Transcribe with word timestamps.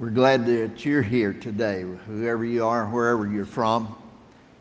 We're 0.00 0.08
glad 0.08 0.46
that 0.46 0.86
you're 0.86 1.02
here 1.02 1.34
today, 1.34 1.84
whoever 2.06 2.42
you 2.42 2.64
are, 2.64 2.86
wherever 2.86 3.26
you're 3.26 3.44
from. 3.44 3.94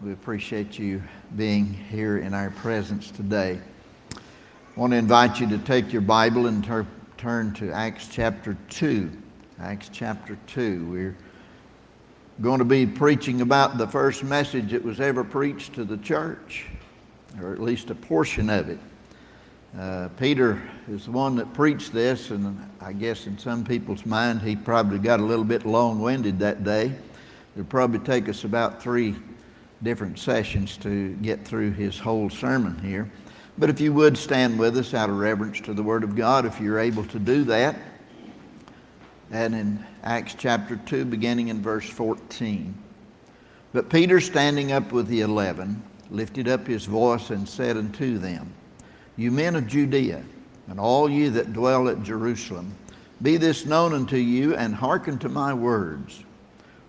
We 0.01 0.11
appreciate 0.11 0.77
you 0.77 1.01
being 1.37 1.65
here 1.65 2.17
in 2.17 2.33
our 2.33 2.49
presence 2.49 3.09
today. 3.09 3.57
I 4.13 4.19
want 4.75 4.91
to 4.91 4.97
invite 4.97 5.39
you 5.39 5.47
to 5.47 5.57
take 5.59 5.93
your 5.93 6.01
Bible 6.01 6.47
and 6.47 6.61
ter- 6.61 6.85
turn 7.17 7.53
to 7.53 7.71
Acts 7.71 8.09
chapter 8.11 8.57
2. 8.67 9.09
Acts 9.61 9.89
chapter 9.93 10.37
2. 10.47 10.85
We're 10.91 11.15
going 12.41 12.59
to 12.59 12.65
be 12.65 12.85
preaching 12.85 13.39
about 13.39 13.77
the 13.77 13.87
first 13.87 14.25
message 14.25 14.71
that 14.71 14.83
was 14.83 14.99
ever 14.99 15.23
preached 15.23 15.71
to 15.75 15.85
the 15.85 15.99
church, 15.99 16.65
or 17.41 17.53
at 17.53 17.61
least 17.61 17.91
a 17.91 17.95
portion 17.95 18.49
of 18.49 18.67
it. 18.67 18.79
Uh, 19.77 20.09
Peter 20.17 20.61
is 20.89 21.05
the 21.05 21.11
one 21.11 21.35
that 21.35 21.53
preached 21.53 21.93
this, 21.93 22.31
and 22.31 22.59
I 22.81 22.91
guess 22.91 23.27
in 23.27 23.37
some 23.37 23.63
people's 23.63 24.05
mind, 24.05 24.41
he 24.41 24.55
probably 24.55 24.97
got 24.97 25.19
a 25.19 25.23
little 25.23 25.45
bit 25.45 25.65
long 25.65 26.01
winded 26.01 26.39
that 26.39 26.63
day. 26.63 26.91
It'll 27.55 27.65
probably 27.65 27.99
take 27.99 28.27
us 28.29 28.45
about 28.45 28.81
three 28.81 29.15
different 29.83 30.17
sessions 30.17 30.75
to 30.77 31.13
get 31.15 31.45
through 31.45 31.71
his 31.71 31.99
whole 31.99 32.29
sermon 32.29 32.79
here. 32.79 33.09
But 33.59 33.69
if 33.69 33.79
you 33.79 33.93
would 33.93 34.17
stand 34.17 34.57
with 34.57 34.77
us 34.77 34.93
out 34.93 35.09
of 35.09 35.17
reverence 35.17 35.61
to 35.61 35.73
the 35.73 35.83
Word 35.83 36.03
of 36.03 36.15
God, 36.15 36.45
if 36.45 36.59
you're 36.59 36.79
able 36.79 37.05
to 37.05 37.19
do 37.19 37.43
that. 37.45 37.77
And 39.31 39.53
in 39.53 39.85
Acts 40.03 40.33
chapter 40.33 40.77
2, 40.77 41.05
beginning 41.05 41.49
in 41.49 41.61
verse 41.61 41.87
14. 41.87 42.73
But 43.71 43.89
Peter, 43.89 44.19
standing 44.19 44.71
up 44.71 44.91
with 44.91 45.07
the 45.07 45.21
eleven, 45.21 45.83
lifted 46.09 46.47
up 46.47 46.65
his 46.65 46.85
voice 46.85 47.29
and 47.29 47.47
said 47.47 47.77
unto 47.77 48.17
them, 48.17 48.51
you 49.19 49.31
men 49.31 49.57
of 49.57 49.67
Judea, 49.67 50.23
and 50.69 50.79
all 50.79 51.09
ye 51.09 51.27
that 51.27 51.51
dwell 51.51 51.89
at 51.89 52.03
Jerusalem, 52.03 52.73
be 53.21 53.35
this 53.35 53.65
known 53.65 53.93
unto 53.93 54.15
you, 54.15 54.55
and 54.55 54.73
hearken 54.73 55.19
to 55.19 55.27
my 55.27 55.53
words. 55.53 56.23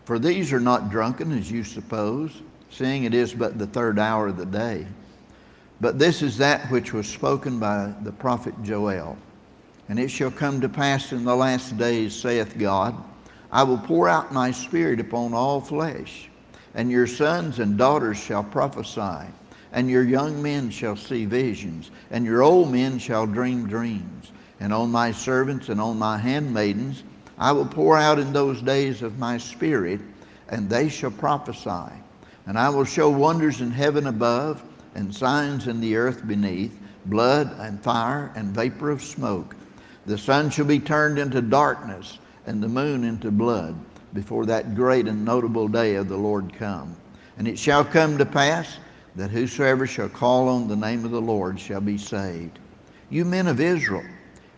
For 0.04 0.16
these 0.16 0.52
are 0.52 0.60
not 0.60 0.90
drunken, 0.90 1.36
as 1.36 1.50
you 1.50 1.64
suppose, 1.64 2.30
seeing 2.70 3.02
it 3.02 3.14
is 3.14 3.34
but 3.34 3.58
the 3.58 3.66
third 3.66 3.98
hour 3.98 4.28
of 4.28 4.36
the 4.36 4.46
day. 4.46 4.86
But 5.80 5.98
this 5.98 6.22
is 6.22 6.38
that 6.38 6.70
which 6.70 6.92
was 6.92 7.08
spoken 7.08 7.58
by 7.58 7.92
the 8.02 8.12
prophet 8.12 8.54
Joel. 8.62 9.18
And 9.88 9.98
it 9.98 10.08
shall 10.08 10.30
come 10.30 10.60
to 10.60 10.68
pass 10.68 11.10
in 11.10 11.24
the 11.24 11.34
last 11.34 11.76
days, 11.78 12.14
saith 12.14 12.56
God, 12.56 12.94
I 13.50 13.64
will 13.64 13.78
pour 13.78 14.08
out 14.08 14.32
my 14.32 14.52
spirit 14.52 15.00
upon 15.00 15.34
all 15.34 15.60
flesh, 15.60 16.28
and 16.76 16.92
your 16.92 17.08
sons 17.08 17.58
and 17.58 17.76
daughters 17.76 18.18
shall 18.18 18.44
prophesy 18.44 19.26
and 19.72 19.88
your 19.88 20.02
young 20.02 20.42
men 20.42 20.70
shall 20.70 20.96
see 20.96 21.24
visions, 21.24 21.90
and 22.10 22.24
your 22.24 22.42
old 22.42 22.72
men 22.72 22.98
shall 22.98 23.26
dream 23.26 23.68
dreams. 23.68 24.32
And 24.58 24.72
on 24.72 24.90
my 24.90 25.12
servants 25.12 25.68
and 25.68 25.80
on 25.80 25.98
my 25.98 26.18
handmaidens 26.18 27.02
I 27.38 27.52
will 27.52 27.66
pour 27.66 27.96
out 27.96 28.18
in 28.18 28.32
those 28.32 28.60
days 28.60 29.00
of 29.00 29.18
my 29.18 29.38
spirit, 29.38 30.00
and 30.48 30.68
they 30.68 30.90
shall 30.90 31.10
prophesy. 31.10 31.94
And 32.46 32.58
I 32.58 32.68
will 32.68 32.84
show 32.84 33.08
wonders 33.08 33.62
in 33.62 33.70
heaven 33.70 34.06
above, 34.06 34.62
and 34.94 35.14
signs 35.14 35.66
in 35.66 35.80
the 35.80 35.96
earth 35.96 36.26
beneath, 36.26 36.78
blood 37.06 37.54
and 37.58 37.82
fire 37.82 38.30
and 38.36 38.48
vapor 38.48 38.90
of 38.90 39.02
smoke. 39.02 39.56
The 40.04 40.18
sun 40.18 40.50
shall 40.50 40.66
be 40.66 40.80
turned 40.80 41.18
into 41.18 41.40
darkness, 41.40 42.18
and 42.46 42.62
the 42.62 42.68
moon 42.68 43.04
into 43.04 43.30
blood, 43.30 43.74
before 44.12 44.44
that 44.46 44.74
great 44.74 45.06
and 45.06 45.24
notable 45.24 45.68
day 45.68 45.94
of 45.94 46.08
the 46.08 46.16
Lord 46.16 46.52
come. 46.52 46.96
And 47.38 47.48
it 47.48 47.58
shall 47.58 47.84
come 47.84 48.18
to 48.18 48.26
pass 48.26 48.76
that 49.16 49.30
whosoever 49.30 49.86
shall 49.86 50.08
call 50.08 50.48
on 50.48 50.68
the 50.68 50.76
name 50.76 51.04
of 51.04 51.10
the 51.10 51.20
Lord 51.20 51.58
shall 51.58 51.80
be 51.80 51.98
saved. 51.98 52.58
You 53.08 53.24
men 53.24 53.46
of 53.46 53.60
Israel, 53.60 54.04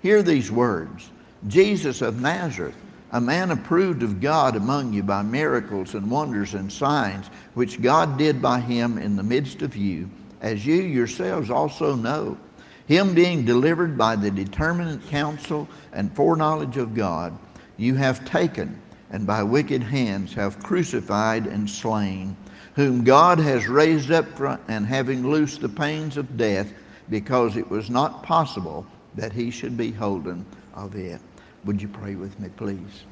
hear 0.03 0.23
these 0.23 0.51
words 0.51 1.11
Jesus 1.49 2.03
of 2.03 2.21
Nazareth, 2.21 2.77
a 3.11 3.21
man 3.21 3.51
approved 3.51 4.03
of 4.03 4.21
God 4.21 4.57
among 4.57 4.93
you 4.93 5.03
by 5.03 5.23
miracles 5.23 5.95
and 5.95 6.11
wonders 6.11 6.55
and 6.55 6.73
signs, 6.73 7.27
which 7.55 7.83
God 7.83 8.17
did 8.17 8.41
by 8.41 8.61
him 8.61 8.99
in 8.99 9.17
the 9.17 9.23
midst 9.23 9.63
of 9.63 9.77
you, 9.77 10.09
as 10.41 10.65
you 10.65 10.77
yourselves 10.77 11.51
also 11.51 11.95
know. 11.95 12.39
Him 12.87 13.15
being 13.15 13.45
delivered 13.45 13.97
by 13.97 14.17
the 14.17 14.31
determinate 14.31 15.07
counsel 15.09 15.69
and 15.93 16.15
foreknowledge 16.15 16.77
of 16.77 16.95
God, 16.95 17.37
you 17.77 17.95
have 17.95 18.25
taken, 18.25 18.81
and 19.11 19.27
by 19.27 19.43
wicked 19.43 19.83
hands 19.83 20.35
have 20.35 20.63
crucified 20.63 21.47
and 21.47 21.69
slain 21.69 22.37
whom 22.75 23.05
God 23.05 23.39
has 23.39 23.69
raised 23.69 24.11
up 24.11 24.27
from 24.37 24.59
and 24.69 24.87
having 24.87 25.27
loosed 25.27 25.61
the 25.61 25.69
pains 25.69 26.17
of 26.17 26.37
death, 26.37 26.73
because 27.11 27.57
it 27.57 27.69
was 27.69 27.91
not 27.91 28.23
possible 28.23 28.87
that 29.15 29.33
he 29.33 29.51
should 29.51 29.77
be 29.77 29.93
holden 29.93 30.47
of 30.75 30.95
it. 30.97 31.21
Would 31.65 31.83
you 31.83 31.89
pray 31.89 32.15
with 32.15 32.39
me, 32.41 32.49
please? 32.57 33.05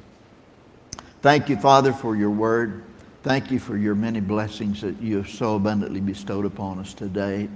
Thank 1.21 1.49
you, 1.49 1.57
Father, 1.57 1.93
for 1.93 2.15
your 2.15 2.31
word. 2.31 2.83
Thank 3.23 3.51
you 3.51 3.59
for 3.59 3.77
your 3.77 3.93
many 3.93 4.19
blessings 4.19 4.81
that 4.81 4.99
you 4.99 5.17
have 5.17 5.29
so 5.29 5.55
abundantly 5.55 6.01
bestowed 6.01 6.45
upon 6.45 6.79
us 6.79 6.95
today. 6.95 7.47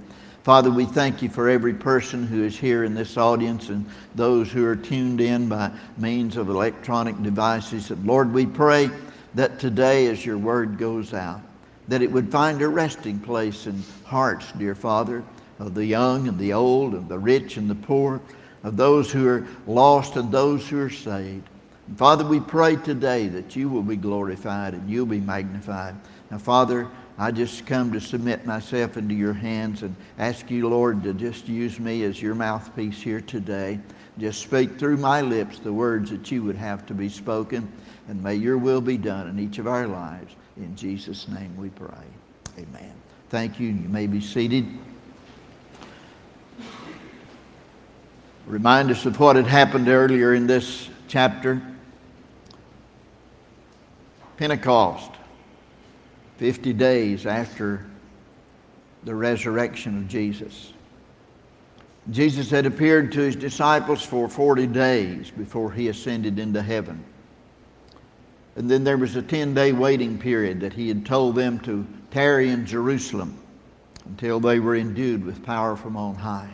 Father, 0.44 0.70
we 0.70 0.84
thank 0.84 1.22
you 1.22 1.28
for 1.28 1.48
every 1.48 1.74
person 1.74 2.24
who 2.24 2.44
is 2.44 2.56
here 2.56 2.84
in 2.84 2.94
this 2.94 3.16
audience 3.16 3.68
and 3.68 3.84
those 4.14 4.52
who 4.52 4.64
are 4.64 4.76
tuned 4.76 5.20
in 5.20 5.48
by 5.48 5.72
means 5.98 6.36
of 6.36 6.48
electronic 6.48 7.20
devices. 7.20 7.90
Lord, 7.90 8.32
we 8.32 8.46
pray 8.46 8.88
that 9.34 9.58
today, 9.58 10.06
as 10.06 10.24
your 10.24 10.38
word 10.38 10.78
goes 10.78 11.12
out, 11.12 11.40
that 11.88 12.02
it 12.02 12.10
would 12.10 12.30
find 12.30 12.60
a 12.62 12.68
resting 12.68 13.18
place 13.18 13.66
in 13.66 13.82
hearts, 14.04 14.50
dear 14.52 14.74
Father, 14.74 15.22
of 15.58 15.74
the 15.74 15.84
young 15.84 16.28
and 16.28 16.38
the 16.38 16.52
old, 16.52 16.94
of 16.94 17.08
the 17.08 17.18
rich 17.18 17.56
and 17.56 17.70
the 17.70 17.74
poor, 17.74 18.20
of 18.62 18.76
those 18.76 19.10
who 19.10 19.26
are 19.28 19.46
lost 19.66 20.16
and 20.16 20.30
those 20.32 20.68
who 20.68 20.80
are 20.80 20.90
saved. 20.90 21.48
And 21.86 21.96
Father, 21.96 22.24
we 22.24 22.40
pray 22.40 22.76
today 22.76 23.28
that 23.28 23.54
you 23.54 23.68
will 23.68 23.82
be 23.82 23.96
glorified 23.96 24.74
and 24.74 24.90
you'll 24.90 25.06
be 25.06 25.20
magnified. 25.20 25.94
Now, 26.30 26.38
Father, 26.38 26.88
I 27.18 27.30
just 27.30 27.64
come 27.64 27.92
to 27.92 28.00
submit 28.00 28.44
myself 28.44 28.96
into 28.96 29.14
your 29.14 29.32
hands 29.32 29.82
and 29.82 29.94
ask 30.18 30.50
you, 30.50 30.68
Lord, 30.68 31.02
to 31.04 31.14
just 31.14 31.48
use 31.48 31.78
me 31.78 32.02
as 32.04 32.20
your 32.20 32.34
mouthpiece 32.34 33.00
here 33.00 33.20
today. 33.20 33.78
Just 34.18 34.42
speak 34.42 34.78
through 34.78 34.96
my 34.96 35.20
lips 35.20 35.58
the 35.58 35.72
words 35.72 36.10
that 36.10 36.30
you 36.30 36.42
would 36.42 36.56
have 36.56 36.84
to 36.86 36.94
be 36.94 37.08
spoken, 37.08 37.70
and 38.08 38.22
may 38.22 38.34
your 38.34 38.58
will 38.58 38.80
be 38.80 38.98
done 38.98 39.28
in 39.28 39.38
each 39.38 39.58
of 39.58 39.66
our 39.66 39.86
lives. 39.86 40.34
In 40.56 40.74
Jesus' 40.74 41.28
name 41.28 41.54
we 41.56 41.68
pray. 41.70 42.04
Amen. 42.58 42.92
Thank 43.28 43.60
you. 43.60 43.68
You 43.68 43.88
may 43.88 44.06
be 44.06 44.20
seated. 44.20 44.66
Remind 48.46 48.90
us 48.90 49.04
of 49.04 49.18
what 49.18 49.36
had 49.36 49.46
happened 49.46 49.88
earlier 49.88 50.34
in 50.34 50.46
this 50.46 50.88
chapter. 51.08 51.60
Pentecost, 54.36 55.10
50 56.38 56.72
days 56.72 57.26
after 57.26 57.84
the 59.04 59.14
resurrection 59.14 59.98
of 59.98 60.08
Jesus. 60.08 60.72
Jesus 62.10 62.50
had 62.50 62.66
appeared 62.66 63.12
to 63.12 63.20
his 63.20 63.34
disciples 63.34 64.02
for 64.02 64.28
40 64.28 64.68
days 64.68 65.30
before 65.30 65.72
he 65.72 65.88
ascended 65.88 66.38
into 66.38 66.62
heaven. 66.62 67.04
And 68.56 68.70
then 68.70 68.84
there 68.84 68.96
was 68.96 69.16
a 69.16 69.22
10 69.22 69.54
day 69.54 69.72
waiting 69.72 70.18
period 70.18 70.60
that 70.60 70.72
he 70.72 70.88
had 70.88 71.04
told 71.04 71.36
them 71.36 71.60
to 71.60 71.86
tarry 72.10 72.48
in 72.48 72.64
Jerusalem 72.64 73.38
until 74.06 74.40
they 74.40 74.58
were 74.60 74.76
endued 74.76 75.24
with 75.24 75.44
power 75.44 75.76
from 75.76 75.96
on 75.96 76.14
high. 76.14 76.50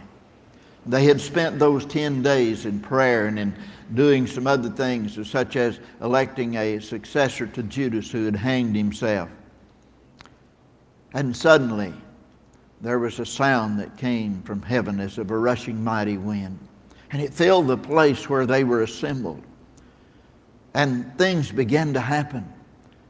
They 0.84 1.04
had 1.04 1.20
spent 1.20 1.60
those 1.60 1.86
10 1.86 2.22
days 2.22 2.66
in 2.66 2.80
prayer 2.80 3.26
and 3.26 3.38
in 3.38 3.54
doing 3.94 4.26
some 4.26 4.48
other 4.48 4.68
things, 4.68 5.28
such 5.28 5.54
as 5.54 5.78
electing 6.00 6.56
a 6.56 6.80
successor 6.80 7.46
to 7.46 7.62
Judas 7.62 8.10
who 8.10 8.24
had 8.24 8.34
hanged 8.34 8.74
himself. 8.74 9.30
And 11.14 11.36
suddenly, 11.36 11.92
there 12.80 12.98
was 12.98 13.20
a 13.20 13.26
sound 13.26 13.78
that 13.78 13.96
came 13.96 14.42
from 14.42 14.60
heaven 14.62 14.98
as 14.98 15.19
of 15.19 15.30
a 15.30 15.38
rushing 15.38 15.84
mighty 15.84 16.19
wind. 16.19 16.58
And 17.12 17.22
it 17.22 17.32
filled 17.32 17.69
the 17.69 17.76
place 17.76 18.28
where 18.28 18.46
they 18.46 18.64
were 18.64 18.82
assembled. 18.82 19.42
And 20.75 21.16
things 21.19 21.50
began 21.50 21.94
to 21.94 22.00
happen. 22.00 22.50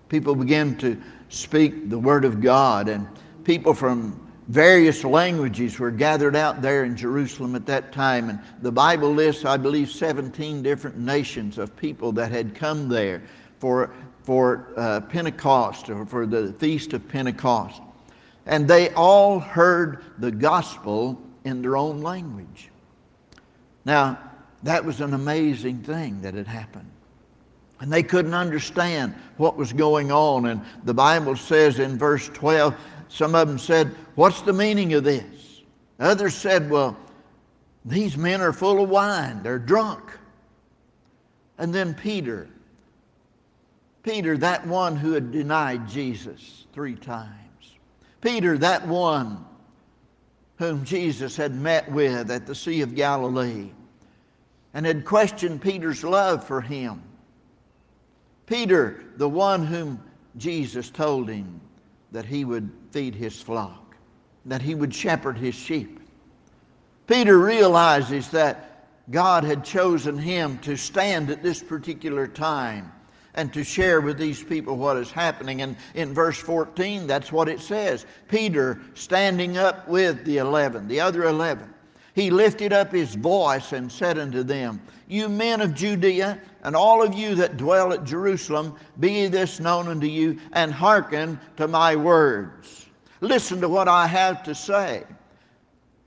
People 0.09 0.35
began 0.35 0.77
to 0.79 1.01
speak 1.29 1.89
the 1.89 1.99
Word 1.99 2.25
of 2.25 2.41
God, 2.41 2.89
and 2.89 3.07
people 3.45 3.73
from 3.73 4.23
various 4.49 5.05
languages 5.05 5.79
were 5.79 5.91
gathered 5.91 6.37
out 6.37 6.61
there 6.61 6.85
in 6.85 6.97
Jerusalem 6.97 7.55
at 7.55 7.67
that 7.67 7.93
time. 7.93 8.29
And 8.29 8.41
the 8.61 8.73
Bible 8.73 9.13
lists, 9.13 9.45
I 9.45 9.57
believe, 9.57 9.91
17 9.91 10.63
different 10.63 10.99
nations 10.99 11.59
of 11.59 11.75
people 11.77 12.13
that 12.13 12.31
had 12.31 12.55
come 12.55 12.89
there 12.89 13.23
for, 13.59 13.91
for 14.25 14.69
uh, 14.77 15.01
Pentecost 15.01 15.89
or 15.89 16.05
for 16.05 16.27
the 16.27 16.53
Feast 16.55 16.93
of 16.93 17.09
Pentecost. 17.09 17.81
And 18.45 18.67
they 18.69 18.91
all 18.91 19.39
heard 19.39 20.05
the 20.19 20.31
gospel 20.31 21.21
in 21.45 21.63
their 21.63 21.77
own 21.77 22.03
language. 22.03 22.71
Now, 23.85 24.19
that 24.65 24.85
was 24.85 25.01
an 25.01 25.15
amazing 25.15 25.83
thing 25.83 26.23
that 26.23 26.35
had 26.35 26.47
happened. 26.47 26.92
And 27.83 27.93
they 27.93 28.03
couldn't 28.03 28.33
understand 28.33 29.15
what 29.37 29.57
was 29.57 29.73
going 29.73 30.11
on. 30.11 30.47
And 30.47 30.63
the 30.85 30.95
Bible 30.95 31.37
says 31.37 31.79
in 31.79 31.99
verse 31.99 32.29
12, 32.29 32.75
some 33.09 33.35
of 33.35 33.49
them 33.49 33.59
said, 33.59 33.95
What's 34.15 34.41
the 34.41 34.55
meaning 34.55 34.95
of 34.95 35.05
this? 35.05 35.61
Others 35.99 36.35
said, 36.35 36.71
Well, 36.71 36.97
these 37.85 38.17
men 38.17 38.41
are 38.41 38.55
full 38.55 38.83
of 38.83 38.89
wine, 38.89 39.43
they're 39.43 39.59
drunk. 39.59 40.01
And 41.59 41.75
then 41.75 41.93
Peter 41.93 42.49
Peter, 44.03 44.37
that 44.39 44.67
one 44.67 44.97
who 44.97 45.13
had 45.13 45.31
denied 45.31 45.89
Jesus 45.89 46.67
three 46.73 46.97
times. 46.97 47.31
Peter, 48.21 48.59
that 48.59 48.87
one 48.87 49.45
whom 50.57 50.85
Jesus 50.85 51.37
had 51.37 51.55
met 51.55 51.91
with 51.91 52.31
at 52.31 52.47
the 52.47 52.55
Sea 52.55 52.83
of 52.83 52.95
Galilee 52.95 53.71
and 54.75 54.87
had 54.87 55.05
questioned 55.05 55.61
Peter's 55.61 56.03
love 56.03 56.45
for 56.47 56.61
him. 56.61 57.03
Peter, 58.53 59.03
the 59.17 59.27
one 59.27 59.65
whom 59.65 59.99
Jesus 60.37 60.91
told 60.91 61.27
him 61.27 61.59
that 62.11 62.27
he 62.27 62.45
would 62.45 62.71
feed 62.91 63.15
his 63.15 63.41
flock, 63.41 63.97
that 64.45 64.61
he 64.61 64.75
would 64.75 64.95
shepherd 64.95 65.39
his 65.39 65.55
sheep. 65.55 66.01
Peter 67.07 67.39
realizes 67.39 68.29
that 68.29 68.89
God 69.11 69.43
had 69.43 69.65
chosen 69.65 70.19
him 70.19 70.59
to 70.59 70.77
stand 70.77 71.31
at 71.31 71.43
this 71.43 71.63
particular 71.63 72.27
time 72.27 72.93
and 73.33 73.51
to 73.55 73.65
share 73.65 74.03
with 74.03 74.19
these 74.19 74.45
people 74.45 74.77
what 74.77 74.99
is 74.99 75.11
happening. 75.11 75.63
And 75.63 75.75
in 75.95 76.13
verse 76.13 76.37
14, 76.37 77.07
that's 77.07 77.33
what 77.33 77.49
it 77.49 77.59
says 77.59 78.05
Peter 78.29 78.83
standing 78.93 79.57
up 79.57 79.89
with 79.89 80.27
the 80.27 80.37
eleven, 80.37 80.89
the 80.89 81.01
other 81.01 81.23
eleven. 81.23 81.73
He 82.15 82.31
lifted 82.31 82.73
up 82.73 82.93
his 82.93 83.15
voice 83.15 83.73
and 83.73 83.91
said 83.91 84.19
unto 84.19 84.43
them, 84.43 84.81
You 85.09 85.29
men 85.29 85.61
of 85.61 85.75
Judea, 85.75 86.39
and 86.63 86.77
all 86.77 87.03
of 87.03 87.15
you 87.15 87.35
that 87.37 87.57
dwell 87.57 87.93
at 87.93 88.05
Jerusalem, 88.05 88.77
be 89.01 89.29
this 89.29 89.61
known 89.61 89.89
unto 89.89 90.07
you, 90.07 90.39
and 90.53 90.73
hearken 90.73 91.41
to 91.57 91.67
my 91.67 91.97
words. 91.97 92.87
Listen 93.21 93.61
to 93.61 93.69
what 93.69 93.89
I 93.89 94.07
have 94.07 94.43
to 94.45 94.55
say. 94.55 95.05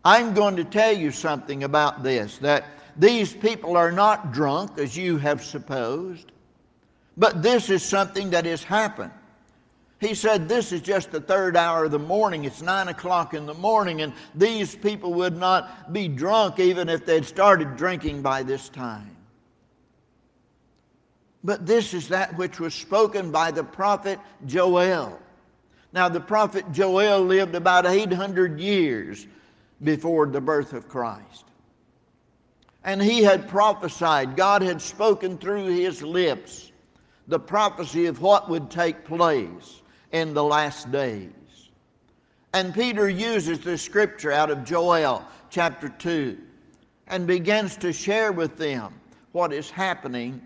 I'm 0.03 0.33
going 0.35 0.55
to 0.57 0.63
tell 0.63 0.95
you 0.95 1.09
something 1.09 1.63
about 1.63 2.03
this 2.03 2.37
that 2.37 2.65
these 2.97 3.33
people 3.33 3.75
are 3.75 3.91
not 3.91 4.31
drunk, 4.31 4.77
as 4.77 4.95
you 4.95 5.17
have 5.17 5.43
supposed. 5.43 6.31
But 7.17 7.41
this 7.41 7.69
is 7.69 7.83
something 7.83 8.29
that 8.29 8.45
has 8.45 8.63
happened. 8.63 9.11
He 10.05 10.13
said, 10.13 10.47
This 10.47 10.71
is 10.71 10.81
just 10.81 11.11
the 11.11 11.19
third 11.19 11.57
hour 11.57 11.85
of 11.85 11.91
the 11.91 11.97
morning. 11.97 12.45
It's 12.45 12.61
nine 12.61 12.89
o'clock 12.89 13.33
in 13.33 13.47
the 13.47 13.55
morning, 13.55 14.01
and 14.01 14.13
these 14.35 14.75
people 14.75 15.15
would 15.15 15.35
not 15.35 15.91
be 15.91 16.07
drunk 16.07 16.59
even 16.59 16.89
if 16.89 17.05
they'd 17.05 17.25
started 17.25 17.75
drinking 17.75 18.21
by 18.21 18.43
this 18.43 18.69
time. 18.69 19.15
But 21.43 21.65
this 21.65 21.95
is 21.95 22.09
that 22.09 22.37
which 22.37 22.59
was 22.59 22.75
spoken 22.75 23.31
by 23.31 23.49
the 23.49 23.63
prophet 23.63 24.19
Joel. 24.45 25.19
Now, 25.91 26.09
the 26.09 26.19
prophet 26.19 26.71
Joel 26.71 27.21
lived 27.21 27.55
about 27.55 27.87
800 27.87 28.59
years 28.59 29.25
before 29.83 30.27
the 30.27 30.41
birth 30.41 30.73
of 30.73 30.87
Christ. 30.87 31.45
And 32.83 33.01
he 33.01 33.23
had 33.23 33.47
prophesied, 33.47 34.35
God 34.35 34.61
had 34.61 34.81
spoken 34.81 35.39
through 35.39 35.65
his 35.65 36.03
lips 36.03 36.71
the 37.27 37.39
prophecy 37.39 38.05
of 38.05 38.21
what 38.21 38.49
would 38.49 38.69
take 38.69 39.05
place 39.05 39.81
in 40.15 40.33
the 40.33 40.43
last 40.43 40.89
days. 40.93 41.29
And 42.53 42.73
Peter 42.73 43.09
uses 43.09 43.59
the 43.59 43.77
scripture 43.77 44.31
out 44.31 44.49
of 44.49 44.63
Joel 44.63 45.25
chapter 45.49 45.89
2 45.89 46.37
and 47.07 47.27
begins 47.27 47.75
to 47.77 47.91
share 47.91 48.31
with 48.31 48.55
them 48.55 48.93
what 49.33 49.51
is 49.51 49.69
happening 49.69 50.41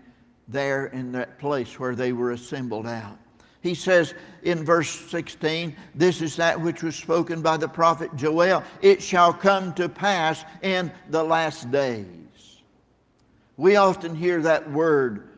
there 0.48 0.86
in 0.86 1.12
that 1.12 1.38
place 1.38 1.78
where 1.78 1.94
they 1.94 2.12
were 2.12 2.32
assembled 2.32 2.88
out. 2.88 3.16
He 3.62 3.76
says 3.76 4.12
in 4.42 4.64
verse 4.64 4.90
16, 4.90 5.76
This 5.94 6.20
is 6.20 6.34
that 6.34 6.60
which 6.60 6.82
was 6.82 6.96
spoken 6.96 7.40
by 7.40 7.56
the 7.56 7.68
prophet 7.68 8.10
Joel. 8.16 8.64
It 8.82 9.00
shall 9.00 9.32
come 9.32 9.72
to 9.74 9.88
pass 9.88 10.44
in 10.62 10.90
the 11.10 11.22
last 11.22 11.70
days. 11.70 12.06
We 13.56 13.76
often 13.76 14.16
hear 14.16 14.42
that 14.42 14.68
word 14.72 15.29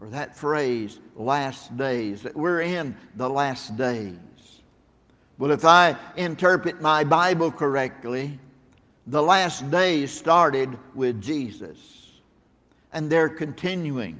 or 0.00 0.08
that 0.08 0.36
phrase, 0.36 0.98
last 1.14 1.76
days, 1.76 2.22
that 2.22 2.34
we're 2.34 2.62
in 2.62 2.96
the 3.16 3.28
last 3.28 3.76
days. 3.76 4.16
Well, 5.38 5.50
if 5.50 5.64
I 5.64 5.96
interpret 6.16 6.80
my 6.80 7.04
Bible 7.04 7.50
correctly, 7.50 8.38
the 9.06 9.22
last 9.22 9.70
days 9.70 10.10
started 10.10 10.78
with 10.94 11.20
Jesus, 11.20 11.78
and 12.92 13.10
they're 13.10 13.28
continuing. 13.28 14.18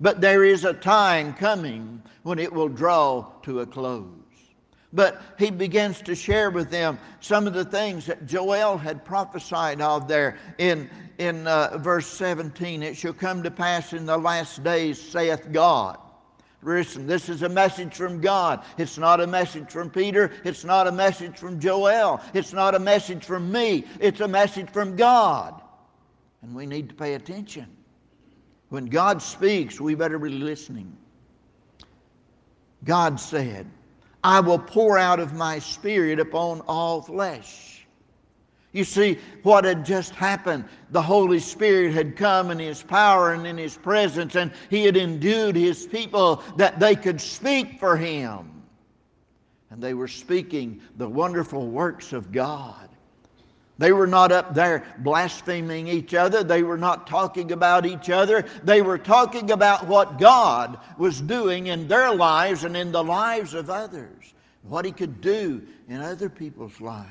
But 0.00 0.20
there 0.20 0.44
is 0.44 0.64
a 0.64 0.74
time 0.74 1.34
coming 1.34 2.02
when 2.22 2.38
it 2.38 2.52
will 2.52 2.68
draw 2.68 3.26
to 3.42 3.60
a 3.60 3.66
close. 3.66 4.25
But 4.96 5.20
he 5.38 5.50
begins 5.50 6.00
to 6.02 6.14
share 6.14 6.50
with 6.50 6.70
them 6.70 6.98
some 7.20 7.46
of 7.46 7.52
the 7.52 7.66
things 7.66 8.06
that 8.06 8.24
Joel 8.26 8.78
had 8.78 9.04
prophesied 9.04 9.82
of 9.82 10.08
there 10.08 10.38
in, 10.56 10.88
in 11.18 11.46
uh, 11.46 11.76
verse 11.76 12.06
17. 12.06 12.82
It 12.82 12.96
shall 12.96 13.12
come 13.12 13.42
to 13.42 13.50
pass 13.50 13.92
in 13.92 14.06
the 14.06 14.16
last 14.16 14.64
days, 14.64 14.98
saith 14.98 15.52
God. 15.52 15.98
Listen, 16.62 17.06
this 17.06 17.28
is 17.28 17.42
a 17.42 17.48
message 17.48 17.94
from 17.94 18.22
God. 18.22 18.64
It's 18.78 18.96
not 18.96 19.20
a 19.20 19.26
message 19.26 19.70
from 19.70 19.90
Peter. 19.90 20.32
It's 20.44 20.64
not 20.64 20.86
a 20.86 20.92
message 20.92 21.36
from 21.36 21.60
Joel. 21.60 22.22
It's 22.32 22.54
not 22.54 22.74
a 22.74 22.78
message 22.78 23.22
from 23.22 23.52
me. 23.52 23.84
It's 24.00 24.20
a 24.20 24.28
message 24.28 24.70
from 24.70 24.96
God. 24.96 25.60
And 26.40 26.54
we 26.54 26.64
need 26.64 26.88
to 26.88 26.94
pay 26.94 27.14
attention. 27.14 27.66
When 28.70 28.86
God 28.86 29.20
speaks, 29.20 29.78
we 29.78 29.94
better 29.94 30.18
be 30.18 30.30
listening. 30.30 30.96
God 32.82 33.20
said, 33.20 33.66
I 34.26 34.40
will 34.40 34.58
pour 34.58 34.98
out 34.98 35.20
of 35.20 35.34
my 35.34 35.60
spirit 35.60 36.18
upon 36.18 36.60
all 36.62 37.00
flesh. 37.00 37.86
You 38.72 38.82
see, 38.82 39.20
what 39.44 39.64
had 39.64 39.84
just 39.84 40.16
happened, 40.16 40.64
the 40.90 41.00
Holy 41.00 41.38
Spirit 41.38 41.92
had 41.92 42.16
come 42.16 42.50
in 42.50 42.58
His 42.58 42.82
power 42.82 43.34
and 43.34 43.46
in 43.46 43.56
His 43.56 43.76
presence, 43.76 44.34
and 44.34 44.50
He 44.68 44.82
had 44.82 44.96
endued 44.96 45.54
His 45.54 45.86
people 45.86 46.42
that 46.56 46.80
they 46.80 46.96
could 46.96 47.20
speak 47.20 47.78
for 47.78 47.96
Him. 47.96 48.64
And 49.70 49.80
they 49.80 49.94
were 49.94 50.08
speaking 50.08 50.80
the 50.96 51.08
wonderful 51.08 51.68
works 51.68 52.12
of 52.12 52.32
God. 52.32 52.88
They 53.78 53.92
were 53.92 54.06
not 54.06 54.32
up 54.32 54.54
there 54.54 54.84
blaspheming 54.98 55.86
each 55.86 56.14
other. 56.14 56.42
They 56.42 56.62
were 56.62 56.78
not 56.78 57.06
talking 57.06 57.52
about 57.52 57.84
each 57.84 58.08
other. 58.08 58.46
They 58.64 58.80
were 58.80 58.98
talking 58.98 59.50
about 59.50 59.86
what 59.86 60.18
God 60.18 60.78
was 60.96 61.20
doing 61.20 61.66
in 61.66 61.86
their 61.86 62.14
lives 62.14 62.64
and 62.64 62.76
in 62.76 62.90
the 62.90 63.04
lives 63.04 63.52
of 63.52 63.68
others, 63.68 64.32
what 64.62 64.86
He 64.86 64.92
could 64.92 65.20
do 65.20 65.62
in 65.88 66.00
other 66.00 66.30
people's 66.30 66.80
lives. 66.80 67.10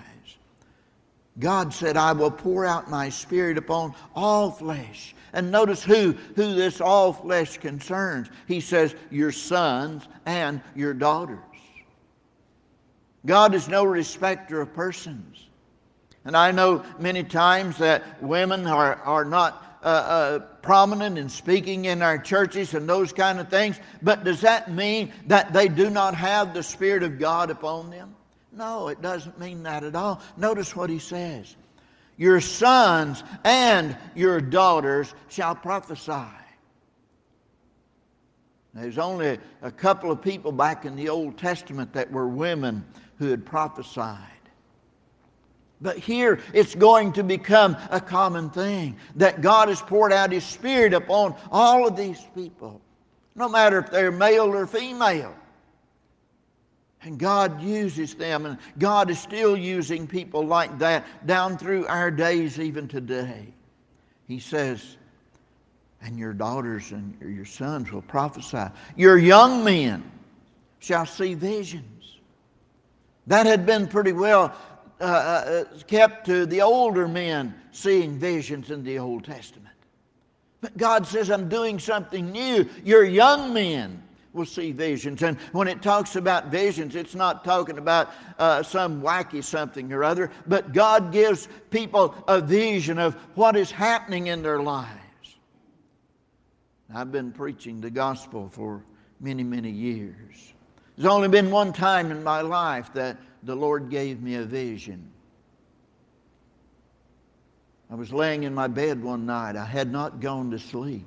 God 1.38 1.74
said, 1.74 1.98
I 1.98 2.14
will 2.14 2.32
pour 2.32 2.66
out 2.66 2.90
my 2.90 3.10
spirit 3.10 3.58
upon 3.58 3.94
all 4.16 4.50
flesh. 4.50 5.14
And 5.34 5.52
notice 5.52 5.84
who, 5.84 6.14
who 6.36 6.56
this 6.56 6.80
all 6.80 7.12
flesh 7.12 7.58
concerns. 7.58 8.30
He 8.48 8.62
says, 8.62 8.96
Your 9.12 9.34
sons 9.34 10.08
and 10.26 10.62
your 10.76 10.94
daughters. 10.94 11.40
God 13.26 13.54
is 13.54 13.68
no 13.68 13.84
respecter 13.84 14.62
of 14.62 14.74
persons. 14.74 15.48
And 16.26 16.36
I 16.36 16.52
know 16.52 16.84
many 17.00 17.24
times 17.24 17.78
that 17.78 18.22
women 18.22 18.66
are, 18.66 18.96
are 18.96 19.24
not 19.24 19.80
uh, 19.84 19.88
uh, 19.88 20.40
prominent 20.64 21.20
in 21.20 21.30
speaking 21.30 21.86
in 21.86 22.02
our 22.02 22.18
churches 22.18 22.74
and 22.74 22.90
those 22.90 23.14
kind 23.14 23.40
of 23.40 23.50
things, 23.50 23.80
but 24.02 24.24
does 24.24 24.42
that 24.42 24.72
mean 24.72 25.14
that 25.28 25.54
they 25.54 25.68
do 25.68 25.92
not 25.92 26.16
have 26.16 26.56
the 26.56 26.64
Spirit 26.64 27.04
of 27.04 27.20
God 27.20 27.52
upon 27.52 27.92
them? 27.92 28.16
No, 28.52 28.88
it 28.88 29.02
doesn't 29.02 29.40
mean 29.40 29.62
that 29.64 29.84
at 29.84 29.96
all. 29.96 30.22
Notice 30.38 30.76
what 30.76 30.90
he 30.90 30.98
says 30.98 31.56
Your 32.18 32.42
sons 32.42 33.24
and 33.44 33.96
your 34.16 34.42
daughters 34.42 35.14
shall 35.30 35.54
prophesy. 35.54 36.34
There's 38.74 38.98
only 38.98 39.38
a 39.62 39.72
couple 39.72 40.12
of 40.12 40.22
people 40.22 40.52
back 40.52 40.84
in 40.84 40.96
the 40.96 41.10
Old 41.10 41.38
Testament 41.38 41.94
that 41.94 42.12
were 42.12 42.28
women 42.28 42.84
who 43.20 43.30
had 43.30 43.46
prophesied. 43.46 44.35
But 45.86 46.00
here 46.00 46.40
it's 46.52 46.74
going 46.74 47.14
to 47.14 47.24
become 47.24 47.78
a 47.92 48.02
common 48.02 48.50
thing 48.50 48.98
that 49.18 49.42
God 49.42 49.70
has 49.70 49.80
poured 49.80 50.12
out 50.12 50.32
His 50.32 50.44
Spirit 50.44 50.96
upon 50.96 51.36
all 51.52 51.88
of 51.88 51.96
these 51.96 52.26
people, 52.34 52.82
no 53.36 53.48
matter 53.48 53.78
if 53.78 53.92
they're 53.92 54.12
male 54.12 54.52
or 54.52 54.66
female. 54.66 55.36
And 57.04 57.20
God 57.20 57.62
uses 57.62 58.16
them, 58.16 58.48
and 58.48 58.58
God 58.80 59.12
is 59.12 59.20
still 59.20 59.56
using 59.56 60.08
people 60.08 60.44
like 60.44 60.76
that 60.80 61.06
down 61.28 61.56
through 61.56 61.86
our 61.86 62.10
days, 62.10 62.60
even 62.60 62.88
today. 62.88 63.54
He 64.28 64.40
says, 64.40 64.98
and 66.02 66.18
your 66.18 66.34
daughters 66.34 66.94
and 66.94 67.16
your 67.22 67.46
sons 67.46 67.92
will 67.92 68.02
prophesy. 68.02 68.74
Your 68.96 69.20
young 69.20 69.64
men 69.64 70.04
shall 70.80 71.06
see 71.06 71.36
visions. 71.36 72.18
That 73.28 73.46
had 73.46 73.68
been 73.68 73.86
pretty 73.86 74.14
well 74.14 74.56
uh, 75.00 75.64
kept 75.88 76.26
to 76.28 76.46
the 76.46 76.62
older 76.62 77.08
men 77.08 77.54
seeing 77.72 78.18
visions 78.18 78.72
in 78.72 78.84
the 78.84 79.00
Old 79.00 79.26
Testament. 79.26 79.76
But 80.62 80.78
God 80.78 81.06
says, 81.06 81.30
I'm 81.30 81.50
doing 81.50 81.80
something 81.80 82.32
new. 82.32 82.68
Your 82.84 83.04
young 83.04 83.54
men 83.54 84.02
will 84.34 84.46
see 84.46 84.72
visions. 84.72 85.24
And 85.24 85.38
when 85.52 85.68
it 85.68 85.82
talks 85.82 86.16
about 86.16 86.48
visions, 86.48 86.96
it's 86.96 87.16
not 87.16 87.46
talking 87.46 87.78
about 87.78 88.12
uh, 88.38 88.62
some 88.64 89.02
wacky 89.02 89.44
something 89.44 89.92
or 89.94 90.04
other, 90.04 90.32
but 90.46 90.74
God 90.74 91.12
gives 91.12 91.48
people 91.70 92.14
a 92.28 92.42
vision 92.42 93.00
of 93.00 93.16
what 93.36 93.56
is 93.56 93.72
happening 93.72 94.28
in 94.28 94.44
their 94.44 94.62
lives. 94.62 94.92
I've 96.94 97.12
been 97.12 97.32
preaching 97.32 97.82
the 97.82 97.90
gospel 97.90 98.50
for 98.50 98.84
many, 99.20 99.44
many 99.44 99.72
years. 99.72 100.54
There's 100.96 101.12
only 101.12 101.28
been 101.28 101.52
one 101.52 101.74
time 101.74 102.12
in 102.12 102.24
my 102.24 102.42
life 102.42 102.94
that 102.94 103.18
the 103.46 103.56
Lord 103.56 103.90
gave 103.90 104.22
me 104.22 104.36
a 104.36 104.44
vision. 104.44 105.08
I 107.92 107.96
was 107.96 108.12
laying 108.12 108.44
in 108.44 108.54
my 108.54 108.68
bed 108.68 109.04
one 109.04 109.28
night. 109.28 109.56
I 109.56 109.66
had 109.66 109.92
not 109.92 110.20
gone 110.20 110.50
to 110.52 110.60
sleep. 110.60 111.06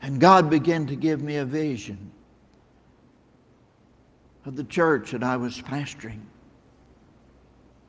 And 0.00 0.18
God 0.18 0.48
began 0.48 0.86
to 0.86 0.96
give 0.96 1.20
me 1.20 1.36
a 1.36 1.44
vision 1.44 2.10
of 4.46 4.56
the 4.56 4.64
church 4.64 5.10
that 5.10 5.22
I 5.22 5.36
was 5.36 5.60
pastoring. 5.60 6.22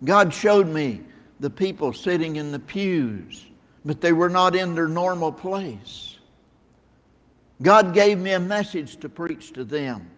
God 0.03 0.33
showed 0.33 0.67
me 0.67 1.01
the 1.39 1.49
people 1.49 1.93
sitting 1.93 2.35
in 2.35 2.51
the 2.51 2.59
pews, 2.59 3.45
but 3.85 4.01
they 4.01 4.11
were 4.11 4.29
not 4.29 4.53
in 4.53 4.75
their 4.75 4.89
normal 4.89 5.31
place. 5.31 6.17
God 7.61 7.93
gave 7.93 8.19
me 8.19 8.33
a 8.33 8.39
message 8.39 8.97
to 8.97 9.07
preach 9.07 9.53
to 9.53 9.63
them. 9.63 10.09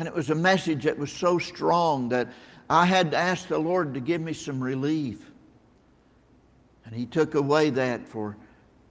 And 0.00 0.08
it 0.08 0.14
was 0.14 0.30
a 0.30 0.34
message 0.34 0.84
that 0.84 0.96
was 0.96 1.12
so 1.12 1.36
strong 1.36 2.08
that 2.08 2.32
I 2.70 2.86
had 2.86 3.10
to 3.10 3.18
ask 3.18 3.48
the 3.48 3.58
Lord 3.58 3.92
to 3.92 4.00
give 4.00 4.22
me 4.22 4.32
some 4.32 4.58
relief. 4.58 5.30
And 6.86 6.94
He 6.94 7.04
took 7.04 7.34
away 7.34 7.68
that 7.68 8.08
for 8.08 8.38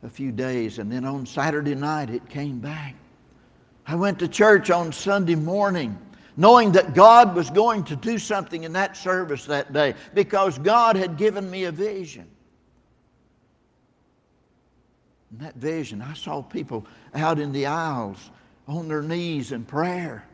a 0.04 0.08
few 0.08 0.32
days. 0.32 0.78
And 0.78 0.92
then 0.92 1.06
on 1.06 1.26
Saturday 1.26 1.74
night, 1.74 2.12
it 2.12 2.30
came 2.30 2.60
back. 2.60 2.94
I 3.88 3.96
went 3.96 4.20
to 4.20 4.28
church 4.28 4.70
on 4.70 4.92
Sunday 4.92 5.34
morning 5.34 5.98
knowing 6.38 6.74
that 6.74 6.94
God 6.94 7.34
was 7.34 7.50
going 7.50 7.86
to 7.86 7.96
do 7.96 8.20
something 8.20 8.64
in 8.64 8.74
that 8.74 8.96
service 8.96 9.46
that 9.46 9.74
day 9.74 9.96
because 10.14 10.60
God 10.60 10.96
had 10.96 11.18
given 11.18 11.50
me 11.50 11.64
a 11.64 11.72
vision. 11.72 12.28
In 15.32 15.40
that 15.40 15.56
vision, 15.56 16.04
I 16.04 16.14
saw 16.14 16.44
people 16.44 16.86
out 17.16 17.40
in 17.40 17.52
the 17.52 17.66
aisles 17.66 18.30
on 18.68 18.88
their 18.88 19.02
knees 19.02 19.52
in 19.52 19.66
prayer. 19.66 20.29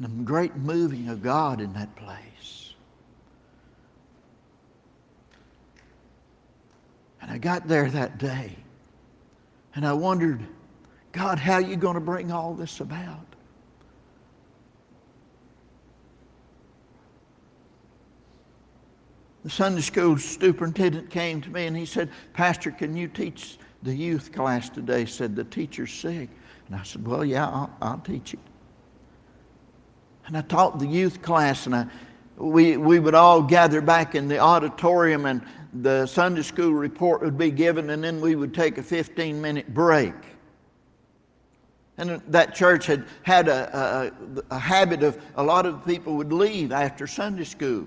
The 0.00 0.08
great 0.08 0.56
moving 0.56 1.08
of 1.08 1.22
God 1.22 1.60
in 1.60 1.72
that 1.74 1.94
place. 1.96 2.74
And 7.22 7.30
I 7.30 7.38
got 7.38 7.68
there 7.68 7.88
that 7.90 8.18
day. 8.18 8.56
And 9.74 9.86
I 9.86 9.92
wondered, 9.92 10.44
God, 11.12 11.38
how 11.38 11.54
are 11.54 11.60
you 11.62 11.76
going 11.76 11.94
to 11.94 12.00
bring 12.00 12.30
all 12.30 12.54
this 12.54 12.80
about? 12.80 13.24
The 19.44 19.50
Sunday 19.50 19.82
school 19.82 20.16
superintendent 20.16 21.10
came 21.10 21.40
to 21.42 21.50
me 21.50 21.66
and 21.66 21.76
he 21.76 21.86
said, 21.86 22.10
Pastor, 22.32 22.70
can 22.70 22.96
you 22.96 23.08
teach 23.08 23.58
the 23.82 23.94
youth 23.94 24.32
class 24.32 24.70
today? 24.70 25.04
Said, 25.04 25.36
the 25.36 25.44
teacher's 25.44 25.92
sick. 25.92 26.30
And 26.66 26.76
I 26.76 26.82
said, 26.82 27.06
Well, 27.06 27.24
yeah, 27.24 27.46
I'll, 27.46 27.70
I'll 27.82 27.98
teach 27.98 28.34
it. 28.34 28.40
And 30.26 30.36
I 30.36 30.42
taught 30.42 30.78
the 30.78 30.86
youth 30.86 31.22
class, 31.22 31.66
and 31.66 31.74
I, 31.74 31.86
we, 32.36 32.76
we 32.76 32.98
would 32.98 33.14
all 33.14 33.42
gather 33.42 33.80
back 33.80 34.14
in 34.14 34.28
the 34.28 34.38
auditorium, 34.38 35.26
and 35.26 35.42
the 35.82 36.06
Sunday 36.06 36.42
school 36.42 36.72
report 36.72 37.20
would 37.22 37.36
be 37.36 37.50
given, 37.50 37.90
and 37.90 38.02
then 38.02 38.20
we 38.20 38.34
would 38.34 38.54
take 38.54 38.78
a 38.78 38.82
15 38.82 39.40
minute 39.40 39.72
break. 39.74 40.14
And 41.96 42.20
that 42.28 42.54
church 42.54 42.86
had 42.86 43.06
had 43.22 43.48
a, 43.48 44.10
a, 44.50 44.54
a 44.54 44.58
habit 44.58 45.02
of 45.02 45.20
a 45.36 45.42
lot 45.42 45.64
of 45.64 45.86
people 45.86 46.16
would 46.16 46.32
leave 46.32 46.72
after 46.72 47.06
Sunday 47.06 47.44
school. 47.44 47.86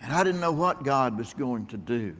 And 0.00 0.12
I 0.12 0.24
didn't 0.24 0.40
know 0.40 0.52
what 0.52 0.84
God 0.84 1.18
was 1.18 1.34
going 1.34 1.66
to 1.66 1.76
do. 1.76 2.16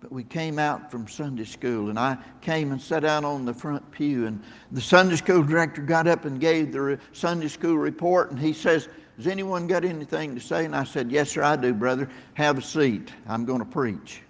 But 0.00 0.10
we 0.10 0.24
came 0.24 0.58
out 0.58 0.90
from 0.90 1.06
Sunday 1.06 1.44
school, 1.44 1.90
and 1.90 1.98
I 1.98 2.16
came 2.40 2.72
and 2.72 2.80
sat 2.80 3.02
down 3.02 3.24
on 3.24 3.44
the 3.44 3.52
front 3.52 3.88
pew. 3.90 4.26
And 4.26 4.42
the 4.72 4.80
Sunday 4.80 5.16
school 5.16 5.42
director 5.42 5.82
got 5.82 6.06
up 6.06 6.24
and 6.24 6.40
gave 6.40 6.72
the 6.72 6.98
Sunday 7.12 7.48
school 7.48 7.76
report, 7.76 8.30
and 8.30 8.40
he 8.40 8.54
says, 8.54 8.88
Has 9.18 9.26
anyone 9.26 9.66
got 9.66 9.84
anything 9.84 10.34
to 10.34 10.40
say? 10.40 10.64
And 10.64 10.74
I 10.74 10.84
said, 10.84 11.12
Yes, 11.12 11.30
sir, 11.32 11.42
I 11.42 11.56
do, 11.56 11.74
brother. 11.74 12.08
Have 12.34 12.56
a 12.56 12.62
seat. 12.62 13.12
I'm 13.28 13.44
going 13.44 13.58
to 13.58 13.66
preach. 13.66 14.22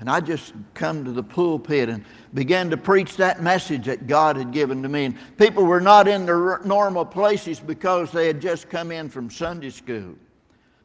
And 0.00 0.10
I 0.10 0.20
just 0.20 0.52
come 0.74 1.04
to 1.04 1.12
the 1.12 1.22
pulpit 1.22 1.88
and 1.88 2.04
began 2.34 2.68
to 2.70 2.76
preach 2.76 3.16
that 3.18 3.40
message 3.40 3.86
that 3.86 4.08
God 4.08 4.36
had 4.36 4.52
given 4.52 4.82
to 4.82 4.88
me. 4.88 5.04
And 5.04 5.16
people 5.38 5.64
were 5.64 5.80
not 5.80 6.08
in 6.08 6.26
their 6.26 6.58
normal 6.64 7.04
places 7.04 7.60
because 7.60 8.10
they 8.10 8.26
had 8.26 8.40
just 8.42 8.68
come 8.68 8.90
in 8.90 9.08
from 9.08 9.30
Sunday 9.30 9.70
school. 9.70 10.16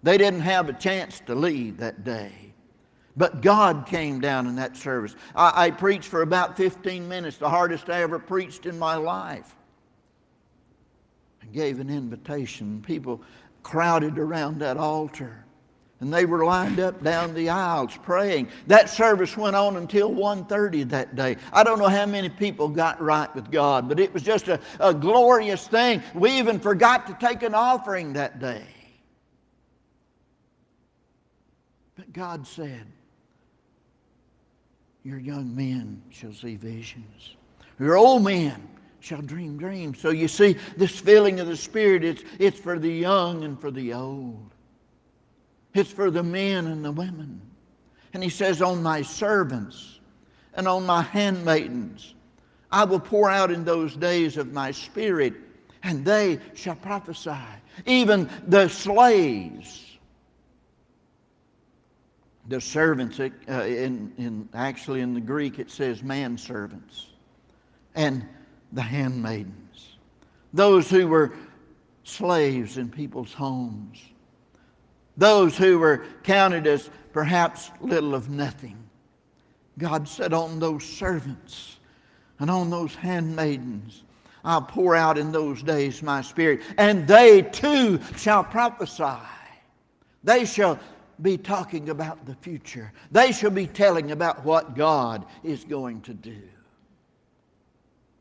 They 0.03 0.17
didn't 0.19 0.41
have 0.41 0.69
a 0.69 0.73
chance 0.73 1.19
to 1.25 1.33
leave 1.33 1.77
that 1.77 2.03
day. 2.03 2.46
But 3.17 3.41
God 3.41 3.87
came 3.87 4.21
down 4.21 4.45
in 4.45 4.55
that 4.57 4.77
service. 4.77 5.15
I, 5.35 5.65
I, 5.65 5.71
preached 5.71 6.07
for 6.07 6.21
about 6.21 6.55
15 6.55 7.07
minutes, 7.09 7.37
the 7.37 7.49
hardest 7.49 7.89
I 7.89 8.03
ever 8.03 8.19
preached 8.19 8.67
in 8.67 8.77
my 8.77 8.95
life. 8.95 9.55
I 11.41 11.47
gave 11.47 11.79
an 11.79 11.89
invitation. 11.89 12.83
People 12.85 13.23
crowded 13.63 14.19
around 14.19 14.59
that 14.59 14.77
altar. 14.77 15.43
And 15.99 16.13
they 16.13 16.25
were 16.25 16.45
lined 16.45 16.79
up 16.79 17.03
down 17.03 17.33
the 17.33 17.49
aisles 17.49 17.97
praying. 18.03 18.49
That 18.67 18.87
service 18.87 19.35
went 19.35 19.55
on 19.55 19.77
until 19.77 20.11
1.30 20.11 20.87
that 20.89 21.15
day. 21.15 21.37
I 21.51 21.63
don't 21.63 21.79
know 21.79 21.87
how 21.87 22.05
many 22.05 22.29
people 22.29 22.69
got 22.69 23.01
right 23.01 23.33
with 23.33 23.49
God, 23.49 23.89
but 23.89 23.99
it 23.99 24.13
was 24.13 24.21
just 24.21 24.47
a, 24.47 24.59
a 24.79 24.93
glorious 24.93 25.67
thing. 25.67 26.03
We 26.13 26.37
even 26.37 26.59
forgot 26.59 27.07
to 27.07 27.17
take 27.19 27.41
an 27.41 27.55
offering 27.55 28.13
that 28.13 28.37
day. 28.37 28.67
But 31.95 32.13
God 32.13 32.45
said, 32.45 32.85
Your 35.07 35.19
young 35.19 35.55
men 35.55 36.01
shall 36.09 36.33
see 36.33 36.57
visions, 36.57 37.37
your 37.79 37.95
old 37.95 38.25
men 38.25 38.67
shall 38.99 39.21
dream 39.21 39.57
dreams. 39.57 39.99
So 39.99 40.09
you 40.09 40.27
see, 40.27 40.57
this 40.75 40.99
feeling 40.99 41.39
of 41.39 41.47
the 41.47 41.55
Spirit, 41.55 42.03
it's, 42.03 42.23
it's 42.39 42.59
for 42.59 42.77
the 42.77 42.91
young 42.91 43.45
and 43.45 43.57
for 43.57 43.71
the 43.71 43.93
old, 43.93 44.51
it's 45.73 45.93
for 45.93 46.11
the 46.11 46.23
men 46.23 46.67
and 46.67 46.83
the 46.83 46.91
women. 46.91 47.39
And 48.13 48.21
He 48.21 48.29
says, 48.29 48.61
On 48.61 48.83
my 48.83 49.01
servants 49.01 50.01
and 50.55 50.67
on 50.67 50.85
my 50.85 51.03
handmaidens, 51.03 52.13
I 52.69 52.83
will 52.83 52.99
pour 52.99 53.29
out 53.29 53.49
in 53.49 53.63
those 53.63 53.95
days 53.95 54.35
of 54.35 54.51
my 54.51 54.71
Spirit, 54.71 55.35
and 55.83 56.03
they 56.03 56.37
shall 56.53 56.75
prophesy. 56.75 57.31
Even 57.85 58.29
the 58.45 58.67
slaves 58.67 59.86
the 62.47 62.61
servants, 62.61 63.19
uh, 63.19 63.29
in, 63.49 64.13
in, 64.17 64.49
actually 64.53 65.01
in 65.01 65.13
the 65.13 65.21
Greek 65.21 65.59
it 65.59 65.69
says 65.69 66.01
manservants, 66.01 67.07
and 67.95 68.25
the 68.71 68.81
handmaidens, 68.81 69.97
those 70.53 70.89
who 70.89 71.07
were 71.07 71.33
slaves 72.03 72.77
in 72.77 72.89
people's 72.89 73.33
homes, 73.33 73.99
those 75.17 75.57
who 75.57 75.79
were 75.79 76.05
counted 76.23 76.67
as 76.67 76.89
perhaps 77.11 77.71
little 77.81 78.15
of 78.15 78.29
nothing. 78.29 78.77
God 79.77 80.07
said, 80.07 80.33
On 80.33 80.59
those 80.59 80.83
servants 80.83 81.77
and 82.39 82.49
on 82.49 82.69
those 82.69 82.95
handmaidens, 82.95 84.03
I'll 84.43 84.61
pour 84.61 84.95
out 84.95 85.17
in 85.17 85.31
those 85.31 85.61
days 85.61 86.01
my 86.01 86.21
spirit, 86.21 86.61
and 86.77 87.07
they 87.07 87.41
too 87.41 87.99
shall 88.15 88.43
prophesy. 88.43 89.19
They 90.23 90.45
shall 90.45 90.79
be 91.21 91.37
talking 91.37 91.89
about 91.89 92.25
the 92.25 92.35
future. 92.35 92.91
They 93.11 93.31
shall 93.31 93.49
be 93.51 93.67
telling 93.67 94.11
about 94.11 94.45
what 94.45 94.75
God 94.75 95.25
is 95.43 95.63
going 95.63 96.01
to 96.01 96.13
do. 96.13 96.41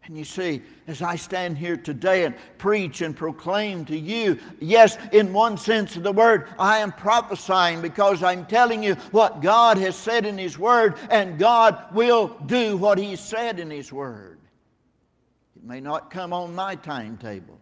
And 0.06 0.16
you 0.16 0.24
see, 0.24 0.62
as 0.86 1.02
I 1.02 1.16
stand 1.16 1.58
here 1.58 1.76
today 1.76 2.24
and 2.24 2.34
preach 2.58 3.00
and 3.00 3.16
proclaim 3.16 3.84
to 3.86 3.98
you, 3.98 4.38
yes, 4.60 4.98
in 5.10 5.32
one 5.32 5.58
sense 5.58 5.96
of 5.96 6.04
the 6.04 6.12
word, 6.12 6.46
I 6.60 6.78
am 6.78 6.92
prophesying 6.92 7.82
because 7.82 8.22
I'm 8.22 8.46
telling 8.46 8.84
you 8.84 8.94
what 9.10 9.42
God 9.42 9.78
has 9.78 9.96
said 9.96 10.24
in 10.24 10.38
His 10.38 10.58
word, 10.58 10.94
and 11.10 11.40
God 11.40 11.92
will 11.92 12.28
do 12.46 12.76
what 12.76 12.98
He 12.98 13.16
said 13.16 13.58
in 13.58 13.68
His 13.68 13.92
word. 13.92 14.38
It 15.56 15.64
may 15.64 15.80
not 15.80 16.10
come 16.10 16.32
on 16.32 16.54
my 16.54 16.76
timetable, 16.76 17.58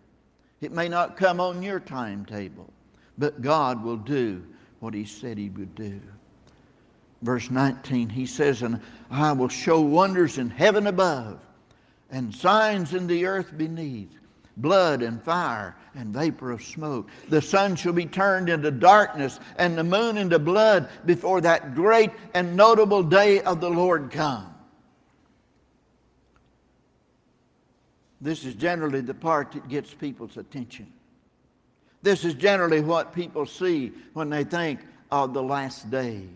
it 0.61 0.71
may 0.71 0.89
not 0.89 1.17
come 1.17 1.41
on 1.41 1.63
your 1.63 1.81
timetable, 1.81 2.71
but 3.17 3.41
God 3.41 3.83
will 3.83 3.97
do 3.97 4.45
what 4.85 4.95
he 4.95 5.05
said 5.05 5.39
he 5.39 5.49
would 5.49 5.75
do. 5.75 5.99
Verse 7.23 7.51
19, 7.51 8.11
he 8.11 8.27
says, 8.27 8.61
And 8.61 8.81
I 9.11 9.33
will 9.33 9.49
show 9.49 9.81
wonders 9.81 10.37
in 10.37 10.51
heaven 10.51 10.87
above 10.87 11.41
and 12.11 12.35
signs 12.35 12.93
in 12.93 13.07
the 13.07 13.25
earth 13.25 13.57
beneath 13.57 14.11
blood 14.59 15.03
and 15.03 15.21
fire 15.23 15.75
and 15.95 16.13
vapor 16.13 16.51
of 16.51 16.63
smoke. 16.63 17.09
The 17.31 17.41
sun 17.41 17.77
shall 17.77 17.95
be 17.95 18.05
turned 18.05 18.51
into 18.51 18.71
darkness 18.71 19.41
and 19.57 19.77
the 19.77 19.83
moon 19.83 20.19
into 20.19 20.39
blood 20.39 20.91
before 21.07 21.41
that 21.41 21.75
great 21.75 22.11
and 22.35 22.55
notable 22.55 23.03
day 23.03 23.41
of 23.41 23.63
the 23.63 23.71
Lord 23.71 24.11
come. 24.11 24.55
This 28.21 28.45
is 28.45 28.55
generally 28.55 29.01
the 29.01 29.15
part 29.15 29.53
that 29.53 29.67
gets 29.69 29.95
people's 29.95 30.37
attention. 30.37 30.93
This 32.05 32.27
is 32.27 32.35
generally 32.35 32.83
what 32.83 33.15
people 33.15 33.47
see 33.47 33.91
when 34.13 34.29
they 34.29 34.45
think 34.45 34.81
of 35.11 35.33
the 35.33 35.43
last 35.43 35.91
days. 35.91 36.29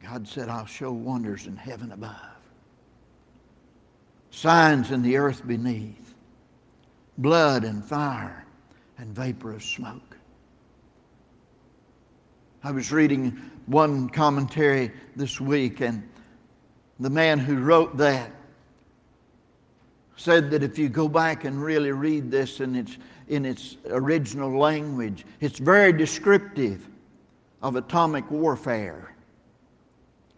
God 0.00 0.28
said, 0.28 0.48
I'll 0.48 0.64
show 0.64 0.92
wonders 0.92 1.48
in 1.48 1.56
heaven 1.56 1.90
above, 1.90 2.14
signs 4.30 4.92
in 4.92 5.02
the 5.02 5.16
earth 5.16 5.44
beneath, 5.44 6.14
blood 7.18 7.64
and 7.64 7.84
fire 7.84 8.46
and 8.96 9.12
vapor 9.12 9.54
of 9.54 9.64
smoke. 9.64 10.16
I 12.62 12.70
was 12.70 12.92
reading 12.92 13.40
one 13.66 14.08
commentary 14.08 14.92
this 15.16 15.40
week, 15.40 15.80
and 15.80 16.08
the 17.00 17.10
man 17.10 17.40
who 17.40 17.56
wrote 17.56 17.96
that 17.96 18.30
said 20.18 20.50
that 20.50 20.62
if 20.64 20.78
you 20.78 20.88
go 20.88 21.08
back 21.08 21.44
and 21.44 21.62
really 21.62 21.92
read 21.92 22.30
this 22.30 22.60
in 22.60 22.74
its, 22.74 22.98
in 23.28 23.46
its 23.46 23.76
original 23.86 24.58
language, 24.58 25.24
it's 25.40 25.60
very 25.60 25.92
descriptive 25.92 26.86
of 27.62 27.76
atomic 27.76 28.28
warfare, 28.30 29.14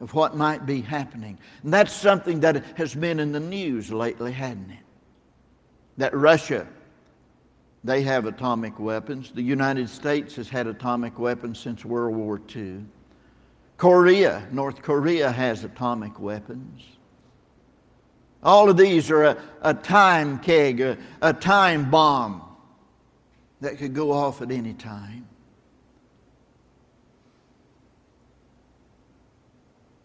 of 0.01 0.13
what 0.15 0.37
might 0.37 0.67
be 0.67 0.83
happening. 0.83 1.39
And 1.63 1.73
that's 1.73 1.93
something 1.93 2.41
that 2.41 2.63
has 2.77 2.95
been 2.95 3.19
in 3.19 3.33
the 3.33 3.41
news 3.41 3.91
lately, 3.91 4.33
hasn't 4.33 4.71
it? 4.71 4.85
That 5.97 6.15
Russia, 6.15 6.67
they 7.83 8.03
have 8.03 8.27
atomic 8.27 8.79
weapons. 8.79 9.33
The 9.33 9.43
United 9.43 9.89
States 9.89 10.37
has 10.37 10.51
had 10.51 10.67
atomic 10.67 11.19
weapons 11.19 11.59
since 11.59 11.87
World 11.87 12.17
War 12.17 12.39
II. 12.55 12.85
Korea, 13.79 14.47
North 14.53 14.83
Korea 14.83 15.33
has 15.33 15.65
atomic 15.65 16.21
weapons. 16.21 16.83
All 18.43 18.71
of 18.71 18.77
these 18.77 19.11
are 19.11 19.25
a, 19.25 19.37
a 19.63 19.75
time 19.75 20.39
keg, 20.39 20.81
a, 20.81 20.97
a 21.21 21.33
time 21.33 21.91
bomb 21.91 22.43
that 23.61 23.79
could 23.79 23.95
go 23.95 24.13
off 24.13 24.41
at 24.41 24.51
any 24.51 24.73
time. 24.73 25.27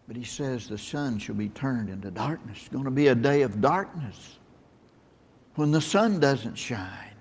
But 0.06 0.16
he 0.16 0.24
says 0.24 0.68
the 0.68 0.78
sun 0.78 1.18
shall 1.18 1.34
be 1.34 1.48
turned 1.48 1.88
into 1.88 2.10
darkness. 2.10 2.58
It's 2.60 2.68
going 2.68 2.84
to 2.84 2.90
be 2.90 3.08
a 3.08 3.14
day 3.14 3.42
of 3.42 3.60
darkness 3.60 4.38
when 5.56 5.72
the 5.72 5.80
sun 5.80 6.20
doesn't 6.20 6.56
shine. 6.56 7.14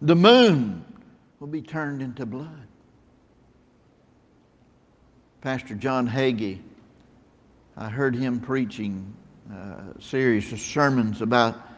The 0.00 0.16
moon 0.16 0.84
will 1.38 1.46
be 1.46 1.62
turned 1.62 2.02
into 2.02 2.26
blood. 2.26 2.66
Pastor 5.40 5.74
John 5.74 6.08
Hagee, 6.08 6.60
I 7.76 7.88
heard 7.88 8.16
him 8.16 8.40
preaching 8.40 9.14
a 9.52 10.00
series 10.00 10.52
of 10.52 10.60
sermons 10.60 11.20
about 11.20 11.68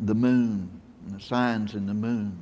the 0.00 0.14
moon 0.14 0.80
and 1.06 1.16
the 1.16 1.22
signs 1.22 1.74
in 1.74 1.86
the 1.86 1.94
moon. 1.94 2.36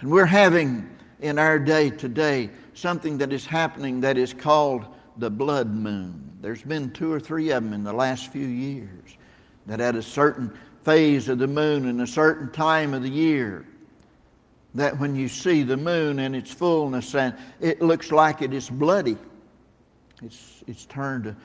And 0.00 0.10
we're 0.10 0.26
having 0.26 0.88
in 1.20 1.38
our 1.38 1.58
day 1.58 1.90
today 1.90 2.50
something 2.74 3.18
that 3.18 3.32
is 3.32 3.44
happening 3.44 4.00
that 4.00 4.16
is 4.16 4.32
called 4.32 4.86
the 5.18 5.30
blood 5.30 5.68
moon. 5.68 6.32
There's 6.40 6.62
been 6.62 6.90
two 6.92 7.12
or 7.12 7.20
three 7.20 7.50
of 7.50 7.62
them 7.62 7.74
in 7.74 7.84
the 7.84 7.92
last 7.92 8.32
few 8.32 8.46
years 8.46 9.16
that 9.66 9.80
at 9.80 9.94
a 9.94 10.02
certain 10.02 10.56
phase 10.84 11.28
of 11.28 11.38
the 11.38 11.46
moon 11.46 11.86
and 11.86 12.00
a 12.00 12.06
certain 12.06 12.50
time 12.50 12.94
of 12.94 13.02
the 13.02 13.10
year, 13.10 13.66
that 14.74 14.98
when 14.98 15.14
you 15.14 15.28
see 15.28 15.62
the 15.62 15.76
moon 15.76 16.18
in 16.18 16.34
its 16.34 16.50
fullness 16.50 17.14
and 17.14 17.36
it 17.60 17.82
looks 17.82 18.10
like 18.10 18.40
it 18.40 18.54
is 18.54 18.70
bloody, 18.70 19.18
it's, 20.22 20.64
it's 20.66 20.86
turned 20.86 21.26
a, 21.26 21.36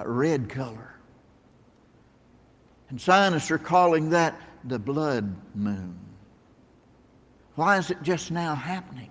a 0.00 0.08
red 0.08 0.48
color. 0.48 0.99
And 2.90 3.00
scientists 3.00 3.50
are 3.50 3.58
calling 3.58 4.10
that 4.10 4.38
the 4.64 4.78
blood 4.78 5.34
moon. 5.54 5.98
Why 7.54 7.78
is 7.78 7.90
it 7.90 8.02
just 8.02 8.30
now 8.30 8.54
happening? 8.54 9.10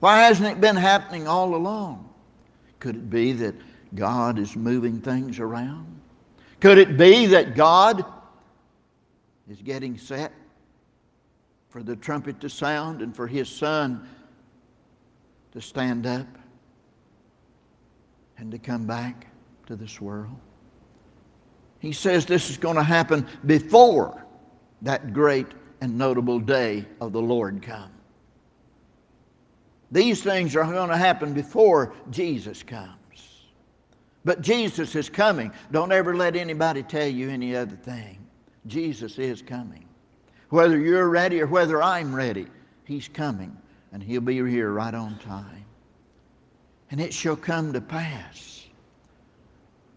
Why 0.00 0.22
hasn't 0.22 0.48
it 0.48 0.60
been 0.60 0.76
happening 0.76 1.26
all 1.26 1.54
along? 1.54 2.08
Could 2.78 2.96
it 2.96 3.10
be 3.10 3.32
that 3.32 3.54
God 3.94 4.38
is 4.38 4.54
moving 4.56 5.00
things 5.00 5.40
around? 5.40 6.00
Could 6.60 6.78
it 6.78 6.96
be 6.96 7.26
that 7.26 7.54
God 7.54 8.04
is 9.48 9.60
getting 9.62 9.98
set 9.98 10.32
for 11.68 11.82
the 11.82 11.96
trumpet 11.96 12.40
to 12.40 12.48
sound 12.48 13.02
and 13.02 13.14
for 13.14 13.26
his 13.26 13.48
son 13.48 14.06
to 15.52 15.60
stand 15.60 16.06
up 16.06 16.26
and 18.38 18.50
to 18.52 18.58
come 18.58 18.86
back 18.86 19.26
to 19.66 19.76
this 19.76 20.00
world? 20.00 20.38
He 21.78 21.92
says 21.92 22.26
this 22.26 22.50
is 22.50 22.56
going 22.56 22.76
to 22.76 22.82
happen 22.82 23.26
before 23.44 24.24
that 24.82 25.12
great 25.12 25.46
and 25.80 25.98
notable 25.98 26.40
day 26.40 26.86
of 27.00 27.12
the 27.12 27.20
Lord 27.20 27.62
come. 27.62 27.90
These 29.90 30.22
things 30.22 30.56
are 30.56 30.64
going 30.64 30.90
to 30.90 30.96
happen 30.96 31.32
before 31.32 31.94
Jesus 32.10 32.62
comes. 32.62 32.90
But 34.24 34.40
Jesus 34.40 34.96
is 34.96 35.08
coming. 35.08 35.52
Don't 35.70 35.92
ever 35.92 36.16
let 36.16 36.34
anybody 36.34 36.82
tell 36.82 37.06
you 37.06 37.30
any 37.30 37.54
other 37.54 37.76
thing. 37.76 38.18
Jesus 38.66 39.18
is 39.18 39.42
coming. 39.42 39.86
Whether 40.48 40.78
you're 40.80 41.08
ready 41.08 41.40
or 41.40 41.46
whether 41.46 41.80
I'm 41.82 42.14
ready, 42.14 42.46
He's 42.84 43.06
coming. 43.06 43.56
And 43.92 44.02
He'll 44.02 44.20
be 44.20 44.34
here 44.34 44.72
right 44.72 44.94
on 44.94 45.18
time. 45.18 45.64
And 46.90 47.00
it 47.00 47.14
shall 47.14 47.36
come 47.36 47.72
to 47.72 47.80
pass 47.80 48.55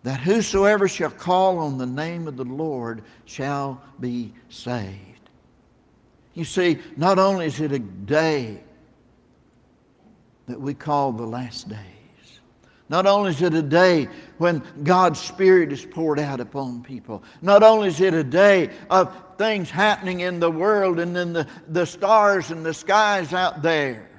that 0.04 0.20
whosoever 0.20 0.88
shall 0.88 1.12
call 1.12 1.58
on 1.58 1.78
the 1.78 1.86
name 1.86 2.28
of 2.28 2.38
the 2.38 2.46
Lord 2.46 3.04
shall 3.26 3.82
be 4.00 4.34
saved. 4.50 5.30
You 6.34 6.46
see, 6.46 6.80
not 6.96 7.20
only 7.20 7.48
is 7.48 7.60
it 7.60 7.72
a 7.72 7.80
day 7.80 8.64
that 10.48 10.60
we 10.60 10.74
call 10.74 11.12
the 11.12 11.26
last 11.26 11.70
days. 11.70 11.80
Not 12.90 13.06
only 13.06 13.30
is 13.30 13.42
it 13.44 13.54
a 13.54 13.62
day 13.62 14.08
when 14.40 14.64
God's 14.84 15.20
Spirit 15.20 15.72
is 15.72 15.86
poured 15.86 16.20
out 16.20 16.40
upon 16.40 16.82
people, 16.82 17.24
not 17.44 17.62
only 17.62 17.88
is 17.88 18.02
it 18.02 18.16
a 18.16 18.24
day 18.24 18.72
of 18.90 19.16
things 19.38 19.70
happening 19.70 20.22
in 20.22 20.40
the 20.40 20.50
world 20.50 21.00
and 21.00 21.16
in 21.16 21.34
the, 21.34 21.46
the 21.68 21.86
stars 21.86 22.50
and 22.50 22.66
the 22.66 22.74
skies 22.74 23.32
out 23.32 23.62
there, 23.62 24.10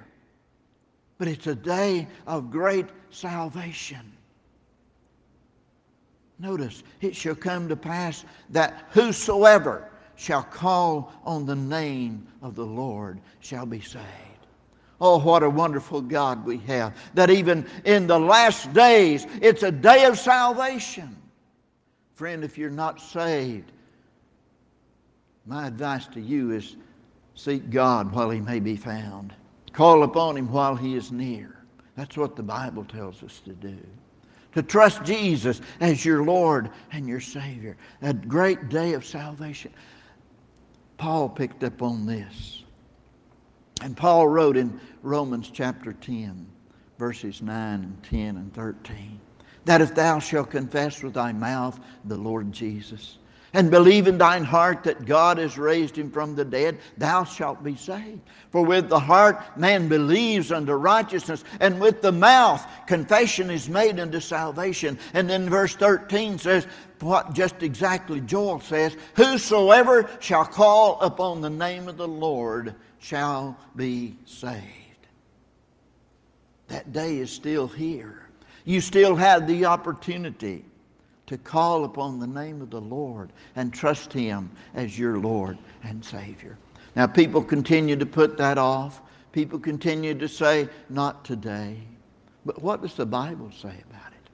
but 1.19 1.27
it's 1.27 1.49
a 1.49 1.55
day 1.55 2.07
of 2.29 2.51
great 2.51 2.87
salvation. 3.11 4.12
Notice, 6.40 6.83
it 7.03 7.14
shall 7.14 7.35
come 7.35 7.68
to 7.68 7.76
pass 7.76 8.24
that 8.48 8.88
whosoever 8.90 9.90
shall 10.16 10.42
call 10.42 11.12
on 11.24 11.44
the 11.44 11.57
name 11.57 12.26
of 12.40 12.55
the 12.55 12.64
Lord 12.64 13.20
shall 13.40 13.66
be 13.66 13.81
saved. 13.81 14.05
Oh, 15.03 15.18
what 15.18 15.42
a 15.42 15.50
wonderful 15.50 16.00
God 16.00 16.44
we 16.44 16.59
have. 16.59 16.96
That 17.14 17.31
even 17.31 17.66
in 17.85 18.07
the 18.07 18.18
last 18.18 18.72
days, 18.72 19.26
it's 19.40 19.62
a 19.62 19.72
day 19.72 20.05
of 20.05 20.18
salvation. 20.18 21.16
Friend, 22.14 22.42
if 22.42 22.57
you're 22.59 22.70
not 22.70 23.00
saved, 23.00 23.72
my 25.46 25.66
advice 25.66 26.07
to 26.09 26.20
you 26.20 26.53
is 26.53 26.76
seek 27.35 27.70
God 27.70 28.12
while 28.12 28.31
he 28.31 28.40
may 28.40 28.61
be 28.61 28.76
found. 28.76 29.35
Call 29.72 30.03
upon 30.03 30.37
him 30.37 30.50
while 30.50 30.76
he 30.76 30.96
is 30.96 31.12
near. 31.12 31.64
That's 31.96 32.16
what 32.16 32.37
the 32.37 32.42
Bible 32.42 32.85
tells 32.85 33.22
us 33.22 33.40
to 33.40 33.53
do. 33.53 33.79
To 34.55 34.63
trust 34.63 35.05
Jesus 35.05 35.61
as 35.81 36.05
your 36.05 36.25
Lord 36.25 36.71
and 36.93 37.07
your 37.09 37.21
Savior. 37.21 37.77
That 38.01 38.29
great 38.29 38.69
day 38.69 38.95
of 38.95 39.07
salvation. 39.07 39.73
Paul 40.99 41.29
picked 41.29 41.65
up 41.65 41.83
on 41.83 42.05
this. 42.05 42.65
And 43.81 43.97
Paul 43.97 44.29
wrote 44.29 44.57
in 44.57 44.79
Romans 45.03 45.51
chapter 45.51 45.95
10, 45.95 46.47
verses 46.99 47.41
9 47.41 47.83
and 47.83 48.03
10 48.03 48.37
and 48.37 48.53
13, 48.53 49.19
that 49.65 49.81
if 49.81 49.95
thou 49.95 50.19
shalt 50.19 50.51
confess 50.51 51.03
with 51.03 51.15
thy 51.15 51.33
mouth 51.33 51.81
the 52.05 52.17
Lord 52.17 52.53
Jesus, 52.53 53.17
and 53.53 53.71
believe 53.71 54.07
in 54.07 54.19
thine 54.19 54.45
heart 54.45 54.85
that 54.85 55.05
God 55.05 55.39
has 55.39 55.59
raised 55.59 55.97
him 55.97 56.11
from 56.11 56.35
the 56.35 56.45
dead, 56.45 56.79
thou 56.99 57.25
shalt 57.25 57.65
be 57.65 57.77
saved. 57.77 58.21
For 58.51 58.65
with 58.65 58.89
the 58.89 59.01
heart 59.01 59.57
man 59.57 59.89
believes 59.89 60.53
unto 60.53 60.73
righteousness, 60.73 61.45
and 61.59 61.81
with 61.81 62.03
the 62.03 62.13
mouth 62.13 62.65
confession 62.87 63.51
is 63.51 63.69
made 63.69 63.99
unto 63.99 64.21
salvation. 64.21 64.99
And 65.15 65.29
then 65.29 65.49
verse 65.49 65.75
13 65.75 66.39
says, 66.39 66.67
what 67.01 67.33
just 67.33 67.63
exactly 67.63 68.21
Joel 68.21 68.61
says, 68.61 68.97
Whosoever 69.17 70.09
shall 70.21 70.45
call 70.45 71.01
upon 71.01 71.41
the 71.41 71.51
name 71.51 71.89
of 71.89 71.97
the 71.97 72.09
Lord 72.09 72.75
shall 72.99 73.57
be 73.75 74.17
saved. 74.27 74.67
That 76.69 76.93
day 76.93 77.19
is 77.19 77.31
still 77.31 77.67
here. 77.67 78.29
You 78.65 78.81
still 78.81 79.17
have 79.17 79.47
the 79.47 79.65
opportunity 79.65 80.65
to 81.31 81.38
call 81.38 81.85
upon 81.85 82.19
the 82.19 82.27
name 82.27 82.61
of 82.61 82.71
the 82.71 82.81
Lord 82.81 83.33
and 83.55 83.73
trust 83.73 84.12
Him 84.12 84.51
as 84.75 84.99
your 84.99 85.16
Lord 85.16 85.59
and 85.85 86.05
Savior. 86.05 86.59
Now, 86.97 87.07
people 87.07 87.40
continue 87.40 87.95
to 87.95 88.05
put 88.05 88.37
that 88.38 88.59
off. 88.59 89.01
People 89.31 89.61
continue 89.61 90.12
to 90.16 90.27
say, 90.27 90.69
not 90.88 91.25
today. 91.25 91.77
But 92.45 92.61
what 92.61 92.83
does 92.83 92.95
the 92.95 93.07
Bible 93.07 93.53
say 93.53 93.69
about 93.69 94.09
it? 94.12 94.31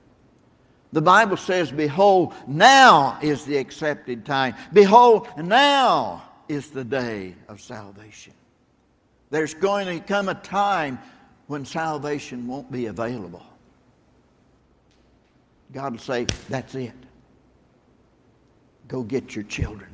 The 0.95 1.03
Bible 1.03 1.37
says, 1.37 1.71
Behold, 1.71 2.33
now 2.47 3.19
is 3.21 3.45
the 3.45 3.59
accepted 3.59 4.25
time. 4.25 4.55
Behold, 4.73 5.29
now 5.37 6.23
is 6.49 6.71
the 6.71 6.85
day 6.85 7.35
of 7.49 7.61
salvation. 7.61 8.33
There's 9.29 9.53
going 9.53 9.87
to 9.87 10.03
come 10.03 10.31
a 10.31 10.35
time 10.35 10.99
when 11.47 11.67
salvation 11.67 12.47
won't 12.47 12.73
be 12.73 12.87
available. 12.87 13.45
God 15.73 15.93
will 15.93 15.99
say, 16.01 16.27
That's 16.49 16.75
it. 16.75 16.95
Go 18.89 19.03
get 19.03 19.35
your 19.35 19.45
children. 19.45 19.91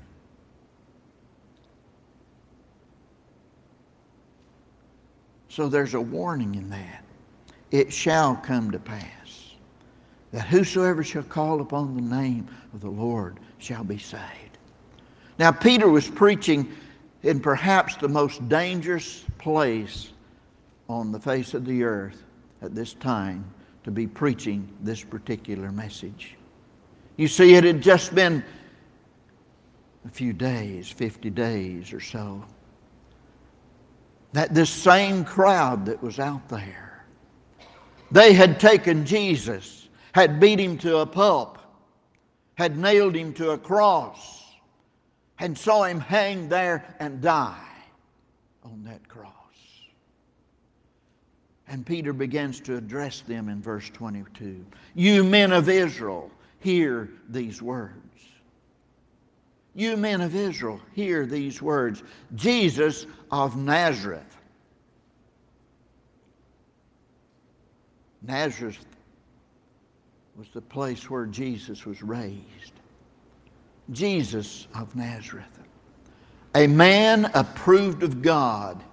So 5.48 5.68
there's 5.68 5.94
a 5.94 6.00
warning 6.00 6.54
in 6.54 6.70
that. 6.70 7.04
It 7.70 7.92
shall 7.92 8.36
come 8.36 8.70
to 8.70 8.78
pass 8.78 9.54
that 10.32 10.46
whosoever 10.46 11.04
shall 11.04 11.22
call 11.22 11.60
upon 11.60 11.94
the 11.94 12.16
name 12.16 12.48
of 12.72 12.80
the 12.80 12.90
Lord 12.90 13.38
shall 13.58 13.84
be 13.84 13.98
saved. 13.98 14.58
Now, 15.38 15.52
Peter 15.52 15.88
was 15.88 16.08
preaching 16.08 16.72
in 17.22 17.40
perhaps 17.40 17.96
the 17.96 18.08
most 18.08 18.48
dangerous 18.48 19.24
place 19.38 20.10
on 20.88 21.12
the 21.12 21.20
face 21.20 21.54
of 21.54 21.64
the 21.64 21.84
earth 21.84 22.22
at 22.62 22.74
this 22.74 22.94
time 22.94 23.44
to 23.84 23.90
be 23.90 24.06
preaching 24.06 24.68
this 24.80 25.02
particular 25.02 25.72
message. 25.72 26.36
You 27.16 27.28
see, 27.28 27.54
it 27.54 27.64
had 27.64 27.82
just 27.82 28.14
been 28.14 28.44
a 30.04 30.08
few 30.08 30.32
days, 30.32 30.90
50 30.90 31.30
days 31.30 31.92
or 31.92 32.00
so, 32.00 32.44
that 34.32 34.54
this 34.54 34.70
same 34.70 35.24
crowd 35.24 35.86
that 35.86 36.02
was 36.02 36.18
out 36.18 36.48
there, 36.48 37.04
they 38.10 38.32
had 38.32 38.58
taken 38.58 39.04
Jesus, 39.04 39.88
had 40.12 40.40
beat 40.40 40.58
him 40.58 40.78
to 40.78 40.98
a 40.98 41.06
pulp, 41.06 41.58
had 42.54 42.76
nailed 42.76 43.14
him 43.14 43.32
to 43.34 43.50
a 43.50 43.58
cross, 43.58 44.42
and 45.38 45.56
saw 45.56 45.84
him 45.84 46.00
hang 46.00 46.48
there 46.48 46.94
and 47.00 47.20
die 47.20 47.68
on 48.64 48.84
that 48.84 49.06
cross. 49.08 49.41
And 51.72 51.86
Peter 51.86 52.12
begins 52.12 52.60
to 52.60 52.76
address 52.76 53.22
them 53.22 53.48
in 53.48 53.62
verse 53.62 53.88
22. 53.88 54.62
You 54.94 55.24
men 55.24 55.52
of 55.52 55.70
Israel, 55.70 56.30
hear 56.58 57.08
these 57.30 57.62
words. 57.62 57.96
You 59.74 59.96
men 59.96 60.20
of 60.20 60.36
Israel, 60.36 60.82
hear 60.92 61.24
these 61.24 61.62
words 61.62 62.02
Jesus 62.34 63.06
of 63.30 63.56
Nazareth. 63.56 64.36
Nazareth 68.20 68.84
was 70.36 70.50
the 70.50 70.60
place 70.60 71.08
where 71.08 71.24
Jesus 71.24 71.86
was 71.86 72.02
raised. 72.02 72.72
Jesus 73.90 74.68
of 74.74 74.94
Nazareth, 74.94 75.58
a 76.54 76.66
man 76.66 77.30
approved 77.32 78.02
of 78.02 78.20
God. 78.20 78.84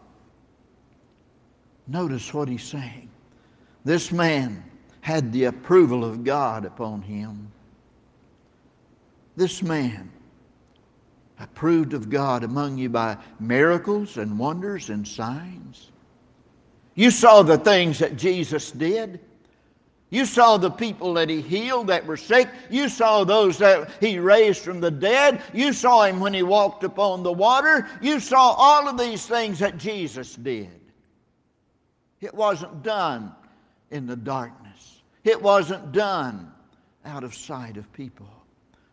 Notice 1.89 2.33
what 2.33 2.47
he's 2.47 2.63
saying. 2.63 3.09
This 3.83 4.11
man 4.11 4.63
had 5.01 5.33
the 5.33 5.45
approval 5.45 6.05
of 6.05 6.23
God 6.23 6.63
upon 6.63 7.01
him. 7.01 7.51
This 9.35 9.63
man 9.63 10.11
approved 11.39 11.93
of 11.93 12.09
God 12.09 12.43
among 12.43 12.77
you 12.77 12.89
by 12.89 13.17
miracles 13.39 14.17
and 14.17 14.37
wonders 14.37 14.89
and 14.89 15.07
signs. 15.07 15.89
You 16.93 17.09
saw 17.09 17.41
the 17.41 17.57
things 17.57 17.99
that 17.99 18.17
Jesus 18.17 18.71
did. 18.71 19.19
You 20.11 20.25
saw 20.25 20.57
the 20.57 20.71
people 20.71 21.13
that 21.13 21.29
he 21.29 21.41
healed 21.41 21.87
that 21.87 22.05
were 22.05 22.17
sick. 22.17 22.49
You 22.69 22.89
saw 22.89 23.23
those 23.23 23.57
that 23.59 23.89
he 23.99 24.19
raised 24.19 24.63
from 24.63 24.79
the 24.79 24.91
dead. 24.91 25.41
You 25.53 25.71
saw 25.71 26.03
him 26.03 26.19
when 26.19 26.33
he 26.33 26.43
walked 26.43 26.83
upon 26.83 27.23
the 27.23 27.31
water. 27.31 27.87
You 28.01 28.19
saw 28.19 28.53
all 28.57 28.89
of 28.89 28.97
these 28.97 29.25
things 29.25 29.59
that 29.59 29.77
Jesus 29.77 30.35
did. 30.35 30.79
It 32.21 32.33
wasn't 32.33 32.83
done 32.83 33.33
in 33.91 34.05
the 34.05 34.15
darkness, 34.15 35.01
it 35.23 35.41
wasn't 35.41 35.91
done 35.91 36.51
out 37.05 37.23
of 37.23 37.33
sight 37.33 37.77
of 37.77 37.91
people, 37.93 38.29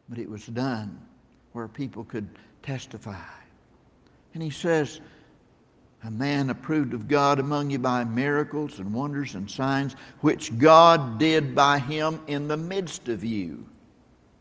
but 0.09 0.19
it 0.19 0.31
was 0.31 0.47
done 0.47 1.01
where 1.53 1.69
people 1.69 2.05
could 2.05 2.29
testify. 2.63 3.17
And 4.35 4.43
he 4.43 4.51
says, 4.51 5.01
a 6.05 6.11
man 6.11 6.51
approved 6.51 6.95
of 6.95 7.09
God 7.09 7.41
among 7.41 7.71
you 7.71 7.79
by 7.79 8.05
miracles 8.05 8.79
and 8.79 8.93
wonders 8.93 9.35
and 9.35 9.51
signs, 9.51 9.97
which 10.21 10.57
God 10.57 11.19
did 11.19 11.55
by 11.55 11.79
him 11.79 12.21
in 12.27 12.47
the 12.47 12.57
midst 12.57 13.09
of 13.09 13.25
you, 13.25 13.67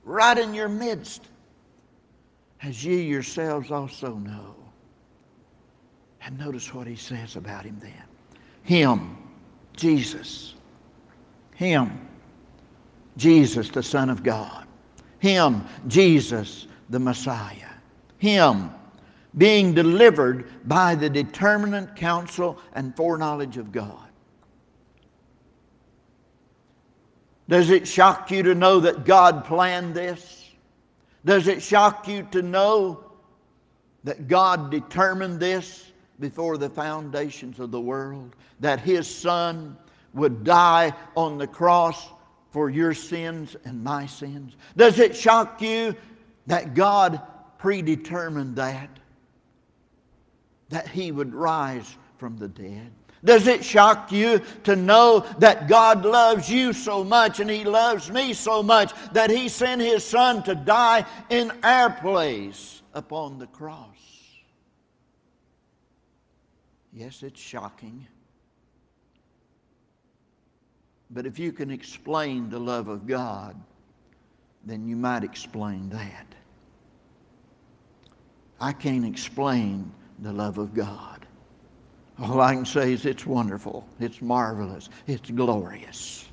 right 0.03 0.37
in 0.37 0.53
your 0.53 0.69
midst, 0.69 1.27
as 2.61 2.83
ye 2.83 3.01
yourselves 3.01 3.71
also 3.71 4.15
know. 4.15 4.55
And 6.21 6.37
notice 6.37 6.73
what 6.73 6.87
he 6.87 6.95
says 6.95 7.35
about 7.35 7.65
him 7.65 7.79
then. 7.79 8.04
Him, 8.65 9.15
Jesus. 9.77 10.55
Him, 11.53 12.07
Jesus, 13.15 13.69
the 13.69 13.83
Son 13.83 14.09
of 14.09 14.23
God. 14.23 14.67
Him, 15.19 15.63
Jesus, 15.87 16.67
the 16.89 16.99
Messiah. 16.99 17.69
Him, 18.17 18.71
being 19.37 19.73
delivered 19.73 20.67
by 20.67 20.95
the 20.95 21.09
determinate 21.09 21.95
counsel 21.95 22.59
and 22.73 22.95
foreknowledge 22.95 23.57
of 23.57 23.71
God. 23.71 24.09
Does 27.47 27.69
it 27.69 27.87
shock 27.87 28.31
you 28.31 28.41
to 28.43 28.55
know 28.55 28.79
that 28.79 29.05
God 29.05 29.45
planned 29.45 29.93
this? 29.93 30.49
Does 31.23 31.47
it 31.47 31.61
shock 31.61 32.07
you 32.07 32.27
to 32.31 32.41
know 32.41 33.03
that 34.03 34.27
God 34.27 34.71
determined 34.71 35.39
this 35.39 35.91
before 36.19 36.57
the 36.57 36.69
foundations 36.69 37.59
of 37.59 37.71
the 37.71 37.81
world? 37.81 38.35
That 38.59 38.79
His 38.79 39.13
Son 39.13 39.77
would 40.13 40.43
die 40.43 40.93
on 41.15 41.37
the 41.37 41.47
cross 41.47 42.09
for 42.51 42.69
your 42.69 42.93
sins 42.93 43.55
and 43.65 43.83
my 43.83 44.05
sins? 44.05 44.55
Does 44.77 44.99
it 44.99 45.15
shock 45.15 45.61
you 45.61 45.95
that 46.47 46.73
God 46.73 47.21
predetermined 47.57 48.55
that? 48.55 48.89
that 50.69 50.87
he 50.87 51.11
would 51.11 51.33
rise 51.33 51.95
from 52.17 52.37
the 52.37 52.47
dead? 52.47 52.91
Does 53.23 53.47
it 53.47 53.63
shock 53.63 54.11
you 54.11 54.41
to 54.65 54.75
know 54.75 55.25
that 55.39 55.67
God 55.67 56.05
loves 56.05 56.49
you 56.49 56.73
so 56.73 57.03
much 57.03 57.39
and 57.39 57.49
He 57.49 57.63
loves 57.63 58.11
me 58.11 58.33
so 58.33 58.61
much 58.61 58.93
that 59.13 59.31
He 59.31 59.49
sent 59.49 59.81
His 59.81 60.03
Son 60.03 60.43
to 60.43 60.53
die 60.53 61.05
in 61.29 61.51
our 61.63 61.89
place 61.89 62.83
upon 62.93 63.39
the 63.39 63.47
cross? 63.47 63.87
Yes, 66.95 67.23
it's 67.23 67.41
shocking. 67.41 68.07
But 71.11 71.25
if 71.25 71.37
you 71.37 71.51
can 71.51 71.69
explain 71.69 72.49
the 72.49 72.57
love 72.57 72.87
of 72.87 73.05
God, 73.05 73.61
then 74.63 74.87
you 74.87 74.95
might 74.95 75.23
explain 75.25 75.89
that. 75.89 76.25
I 78.61 78.71
can't 78.71 79.05
explain 79.05 79.91
the 80.19 80.31
love 80.31 80.57
of 80.57 80.73
God. 80.73 81.27
All 82.17 82.39
I 82.39 82.55
can 82.55 82.65
say 82.65 82.93
is 82.93 83.05
it's 83.05 83.25
wonderful, 83.25 83.85
it's 83.99 84.21
marvelous, 84.21 84.89
it's 85.05 85.29
glorious. 85.29 86.25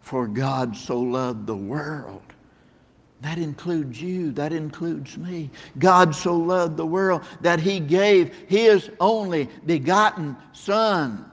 For 0.00 0.26
God 0.26 0.74
so 0.74 0.98
loved 0.98 1.46
the 1.46 1.56
world. 1.56 2.33
That 3.24 3.38
includes 3.38 4.02
you. 4.02 4.32
That 4.32 4.52
includes 4.52 5.16
me. 5.16 5.48
God 5.78 6.14
so 6.14 6.36
loved 6.36 6.76
the 6.76 6.84
world 6.84 7.22
that 7.40 7.58
He 7.58 7.80
gave 7.80 8.34
His 8.48 8.90
only 9.00 9.48
begotten 9.64 10.36
Son, 10.52 11.24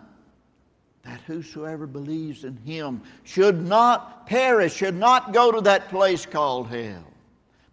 that 1.03 1.19
whosoever 1.27 1.85
believes 1.85 2.45
in 2.45 2.55
Him 2.55 3.01
should 3.25 3.67
not 3.67 4.25
perish, 4.25 4.73
should 4.73 4.95
not 4.95 5.33
go 5.33 5.51
to 5.51 5.59
that 5.61 5.89
place 5.89 6.25
called 6.25 6.69
hell, 6.69 7.03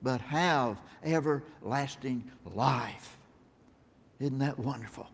but 0.02 0.20
have 0.22 0.78
everlasting 1.04 2.28
life. 2.44 3.16
Isn't 4.18 4.40
that 4.40 4.58
wonderful? 4.58 5.08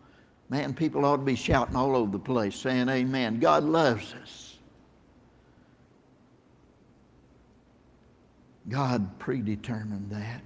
Man, 0.49 0.73
people 0.73 1.05
ought 1.05 1.17
to 1.17 1.21
be 1.21 1.35
shouting 1.35 1.75
all 1.75 1.95
over 1.95 2.11
the 2.11 2.17
place 2.17 2.55
saying, 2.55 2.89
Amen. 2.89 3.39
God 3.39 3.65
loves 3.65 4.15
us. 4.15 4.54
God 8.69 9.19
predetermined 9.19 10.09
that. 10.11 10.41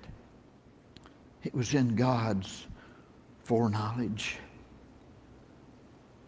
It 1.44 1.54
was 1.54 1.74
in 1.74 1.96
God's 1.96 2.68
foreknowledge. 3.44 4.38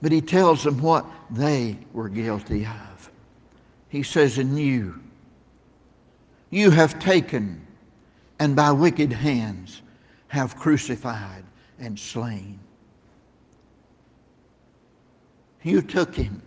But 0.02 0.12
he 0.12 0.22
tells 0.22 0.64
them 0.64 0.82
what 0.82 1.06
they 1.30 1.78
were 1.94 2.10
guilty 2.10 2.66
of. 2.66 3.12
He 3.90 4.04
says, 4.04 4.38
In 4.38 4.58
you, 4.58 5.00
you 6.50 6.72
have 6.72 7.00
taken 7.00 7.68
and 8.42 8.56
by 8.56 8.72
wicked 8.72 9.14
hands 9.14 9.84
have 10.30 10.56
crucified 10.56 11.44
and 11.78 12.00
slain. 12.00 12.60
You 15.62 15.84
took 15.84 16.16
him. 16.16 16.42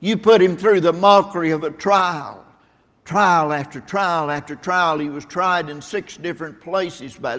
You 0.00 0.18
put 0.18 0.42
him 0.42 0.58
through 0.58 0.80
the 0.82 0.92
mockery 0.92 1.52
of 1.52 1.64
a 1.64 1.70
trial. 1.70 2.45
Trial 3.06 3.52
after 3.52 3.80
trial 3.80 4.30
after 4.30 4.54
trial. 4.54 4.98
He 4.98 5.08
was 5.08 5.24
tried 5.24 5.70
in 5.70 5.80
six 5.80 6.18
different 6.18 6.60
places 6.60 7.16
by 7.16 7.38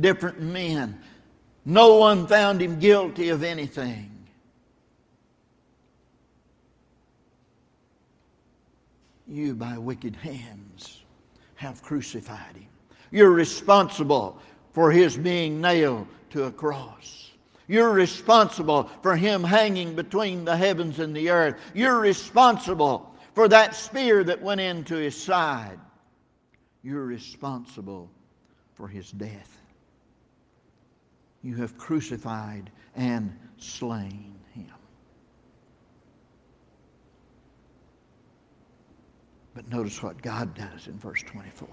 different 0.00 0.40
men. 0.40 0.98
No 1.66 1.96
one 1.96 2.26
found 2.26 2.62
him 2.62 2.78
guilty 2.78 3.28
of 3.28 3.42
anything. 3.42 4.18
you 9.28 9.54
by 9.54 9.76
wicked 9.76 10.16
hands 10.16 11.04
have 11.56 11.82
crucified 11.82 12.56
him. 12.56 12.68
You're 13.10 13.30
responsible 13.30 14.40
for 14.72 14.90
his 14.90 15.16
being 15.16 15.60
nailed 15.60 16.06
to 16.30 16.44
a 16.44 16.50
cross. 16.50 17.30
You're 17.66 17.92
responsible 17.92 18.90
for 19.02 19.16
him 19.16 19.44
hanging 19.44 19.94
between 19.94 20.44
the 20.44 20.56
heavens 20.56 20.98
and 20.98 21.14
the 21.14 21.30
earth. 21.30 21.60
You're 21.74 22.00
responsible 22.00 23.14
for 23.38 23.46
that 23.46 23.72
spear 23.72 24.24
that 24.24 24.42
went 24.42 24.60
into 24.60 24.96
his 24.96 25.14
side. 25.16 25.78
You're 26.82 27.04
responsible 27.04 28.10
for 28.74 28.88
his 28.88 29.12
death. 29.12 29.62
You 31.44 31.54
have 31.54 31.78
crucified 31.78 32.72
and 32.96 33.32
slain 33.56 34.34
him. 34.54 34.72
But 39.54 39.68
notice 39.68 40.02
what 40.02 40.20
God 40.20 40.52
does 40.56 40.88
in 40.88 40.98
verse 40.98 41.22
24. 41.22 41.68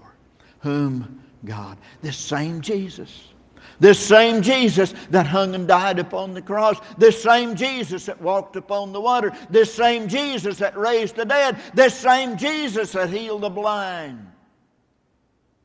Whom 0.60 1.20
God, 1.44 1.78
this 2.00 2.16
same 2.16 2.60
Jesus, 2.60 3.32
this 3.78 3.98
same 3.98 4.42
Jesus 4.42 4.94
that 5.10 5.26
hung 5.26 5.54
and 5.54 5.68
died 5.68 5.98
upon 5.98 6.34
the 6.34 6.42
cross, 6.42 6.76
this 6.98 7.22
same 7.22 7.54
Jesus 7.54 8.06
that 8.06 8.20
walked 8.20 8.56
upon 8.56 8.92
the 8.92 9.00
water, 9.00 9.32
this 9.50 9.72
same 9.72 10.08
Jesus 10.08 10.58
that 10.58 10.76
raised 10.76 11.16
the 11.16 11.24
dead, 11.24 11.58
this 11.74 11.94
same 11.94 12.36
Jesus 12.36 12.92
that 12.92 13.10
healed 13.10 13.42
the 13.42 13.50
blind, 13.50 14.26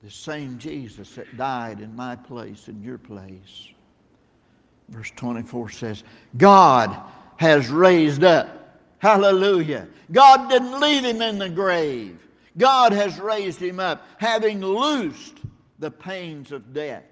this 0.04 0.15
same 0.15 0.58
Jesus 0.58 1.15
that 1.15 1.38
died 1.38 1.80
in 1.80 1.95
my 1.95 2.15
place, 2.15 2.67
in 2.67 2.82
your 2.82 2.97
place. 2.97 3.69
Verse 4.89 5.12
24 5.15 5.69
says, 5.69 6.04
God 6.38 6.95
has 7.38 7.69
raised 7.69 8.23
up. 8.23 8.80
Hallelujah. 8.99 9.88
God 10.12 10.49
didn't 10.49 10.80
leave 10.80 11.04
him 11.04 11.21
in 11.21 11.39
the 11.39 11.49
grave. 11.49 12.19
God 12.58 12.91
has 12.91 13.19
raised 13.19 13.60
him 13.60 13.80
up, 13.80 14.06
having 14.17 14.62
loosed 14.62 15.39
the 15.80 15.89
pains 15.89 16.51
of 16.51 16.73
death. 16.73 17.04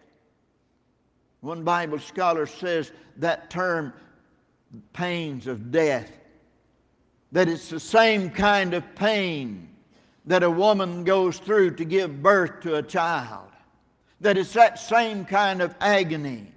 One 1.41 1.63
Bible 1.63 1.99
scholar 1.99 2.45
says 2.45 2.91
that 3.17 3.49
term, 3.49 3.93
pains 4.93 5.47
of 5.47 5.71
death, 5.71 6.11
that 7.31 7.47
it's 7.47 7.69
the 7.69 7.79
same 7.79 8.29
kind 8.29 8.73
of 8.73 8.95
pain 8.95 9.69
that 10.25 10.43
a 10.43 10.49
woman 10.49 11.03
goes 11.03 11.39
through 11.39 11.75
to 11.75 11.85
give 11.85 12.21
birth 12.21 12.61
to 12.61 12.75
a 12.75 12.83
child, 12.83 13.49
that 14.21 14.37
it's 14.37 14.53
that 14.53 14.79
same 14.79 15.25
kind 15.25 15.61
of 15.61 15.73
agony, 15.79 16.51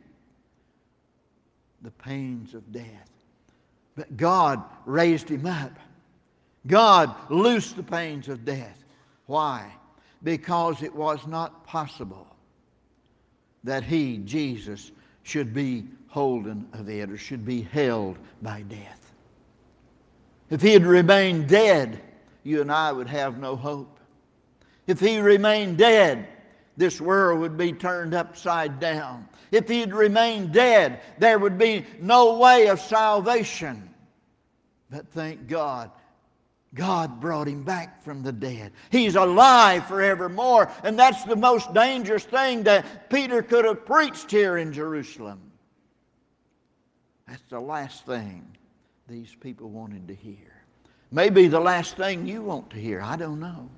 the 1.81 1.91
pains 1.91 2.55
of 2.55 2.73
death. 2.73 3.11
But 3.95 4.17
God 4.17 4.63
raised 4.85 5.29
him 5.29 5.47
up. 5.47 5.73
God 6.67 7.15
loosed 7.31 7.77
the 7.77 7.83
pains 7.83 8.29
of 8.29 8.45
death. 8.45 8.85
Why? 9.27 9.73
Because 10.23 10.83
it 10.83 10.95
was 10.95 11.27
not 11.27 11.67
possible 11.67 12.32
that 13.65 13.85
he, 13.85 14.19
Jesus, 14.19 14.93
should 15.23 15.55
be 15.55 15.87
holden 16.09 16.67
of 16.73 16.89
it 16.89 17.11
or 17.11 17.17
should 17.17 17.45
be 17.45 17.63
held 17.63 18.19
by 18.43 18.63
death. 18.63 19.13
If 20.51 20.61
he 20.61 20.73
had 20.73 20.85
remained 20.85 21.49
dead, 21.49 22.03
you 22.43 22.61
and 22.61 22.71
I 22.71 22.93
would 22.93 23.09
have 23.09 23.39
no 23.39 23.57
hope. 23.57 23.99
If 24.87 25.01
he 25.01 25.19
remained 25.19 25.79
dead, 25.79 26.29
this 26.77 27.01
world 27.01 27.41
would 27.41 27.57
be 27.57 27.73
turned 27.73 28.15
upside 28.15 28.81
down. 28.81 29.29
If 29.51 29.69
he 29.69 29.81
had 29.81 29.95
remained 29.95 30.53
dead, 30.53 31.01
there 31.19 31.39
would 31.39 31.59
be 31.59 31.87
no 32.01 32.39
way 32.39 32.69
of 32.69 32.81
salvation. 32.81 33.89
But 34.91 35.09
thank 35.09 35.49
God, 35.49 35.91
God 36.75 37.21
brought 37.21 37.49
him 37.49 37.63
back 37.65 38.03
from 38.03 38.23
the 38.23 38.33
dead. 38.33 38.73
He's 38.91 39.15
alive 39.15 39.87
forevermore. 39.87 40.71
And 40.83 40.99
that's 40.99 41.23
the 41.25 41.37
most 41.37 41.73
dangerous 41.75 42.25
thing 42.25 42.63
that 42.63 43.11
Peter 43.11 43.43
could 43.43 43.67
have 43.67 43.85
preached 43.85 44.31
here 44.31 44.57
in 44.57 44.73
Jerusalem. 44.73 45.41
That's 47.29 47.43
the 47.51 47.61
last 47.61 48.07
thing 48.07 48.47
these 49.07 49.35
people 49.41 49.69
wanted 49.69 50.09
to 50.09 50.15
hear. 50.15 50.65
Maybe 51.11 51.47
the 51.47 51.61
last 51.61 51.97
thing 51.97 52.27
you 52.27 52.43
want 52.43 52.71
to 52.71 52.77
hear. 52.77 53.03
I 53.03 53.17
don't 53.17 53.39
know. 53.39 53.69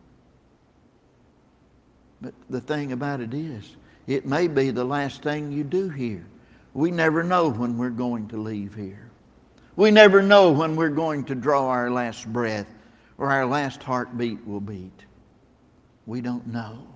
But 2.21 2.35
the 2.49 2.61
thing 2.61 2.93
about 2.93 3.21
it 3.21 3.35
is, 3.35 3.77
it 4.07 4.25
may 4.25 4.47
be 4.47 4.71
the 4.71 4.85
last 4.85 5.23
thing 5.23 5.51
you 5.51 5.65
do 5.65 5.89
hear. 5.89 6.25
We 6.75 6.93
never 6.93 7.25
know 7.25 7.51
when 7.51 7.77
we're 7.77 7.91
going 7.91 8.29
to 8.29 8.37
leave 8.37 8.75
here. 8.75 9.11
We 9.75 9.91
never 9.91 10.23
know 10.23 10.53
when 10.53 10.77
we're 10.77 10.91
going 10.91 11.25
to 11.25 11.35
draw 11.35 11.69
our 11.69 11.91
last 11.91 12.33
breath 12.33 12.69
or 13.19 13.31
our 13.31 13.47
last 13.47 13.83
heartbeat 13.83 14.47
will 14.47 14.61
beat. 14.61 15.05
We 16.07 16.21
don't 16.21 16.47
know. 16.47 16.87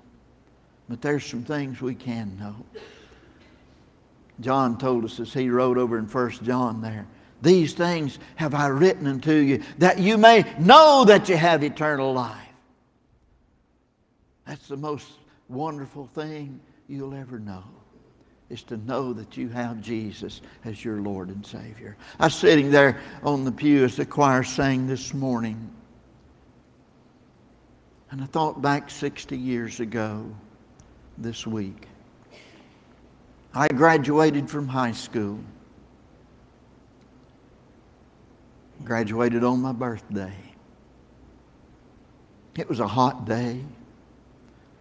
But 0.89 1.03
there's 1.03 1.25
some 1.25 1.45
things 1.45 1.81
we 1.81 1.95
can 1.95 2.37
know. 2.39 2.57
John 4.41 4.79
told 4.79 5.05
us 5.05 5.21
as 5.21 5.33
he 5.33 5.51
wrote 5.51 5.79
over 5.79 5.99
in 5.99 6.07
1 6.07 6.31
John 6.45 6.81
there, 6.81 7.07
these 7.43 7.75
things 7.75 8.19
have 8.37 8.55
I 8.55 8.69
written 8.69 9.07
unto 9.07 9.33
you 9.33 9.63
that 9.79 9.99
you 9.99 10.19
may 10.19 10.45
know 10.59 11.05
that 11.07 11.29
you 11.29 11.37
have 11.37 11.63
eternal 11.63 12.13
life. 12.13 12.37
That's 14.47 14.67
the 14.67 14.77
most 14.77 15.07
wonderful 15.49 16.07
thing 16.07 16.61
you'll 16.89 17.15
ever 17.15 17.39
know 17.39 17.65
is 18.49 18.63
to 18.65 18.77
know 18.79 19.13
that 19.13 19.37
you 19.37 19.49
have 19.51 19.81
Jesus 19.81 20.41
as 20.65 20.83
your 20.83 21.01
Lord 21.03 21.29
and 21.29 21.45
Savior. 21.45 21.97
I 22.19 22.27
was 22.27 22.35
sitting 22.35 22.71
there 22.71 22.99
on 23.23 23.45
the 23.45 23.53
pew 23.53 23.85
as 23.85 23.97
the 23.97 24.07
choir 24.07 24.43
sang 24.43 24.87
this 24.87 25.13
morning. 25.13 25.71
And 28.11 28.23
I 28.23 28.27
thought 28.27 28.63
back 28.63 28.91
60 28.91 29.37
years 29.37 29.81
ago 29.81 30.25
this 31.19 31.47
week. 31.47 31.87
I 33.55 33.69
graduated 33.69 34.49
from 34.49 34.67
high 34.67 34.93
school. 34.93 35.41
Graduated 38.85 39.45
on 39.45 39.61
my 39.61 39.73
birthday. 39.73 40.33
It 42.57 42.69
was 42.69 42.81
a 42.81 42.89
hot 42.89 43.27
day. 43.27 43.63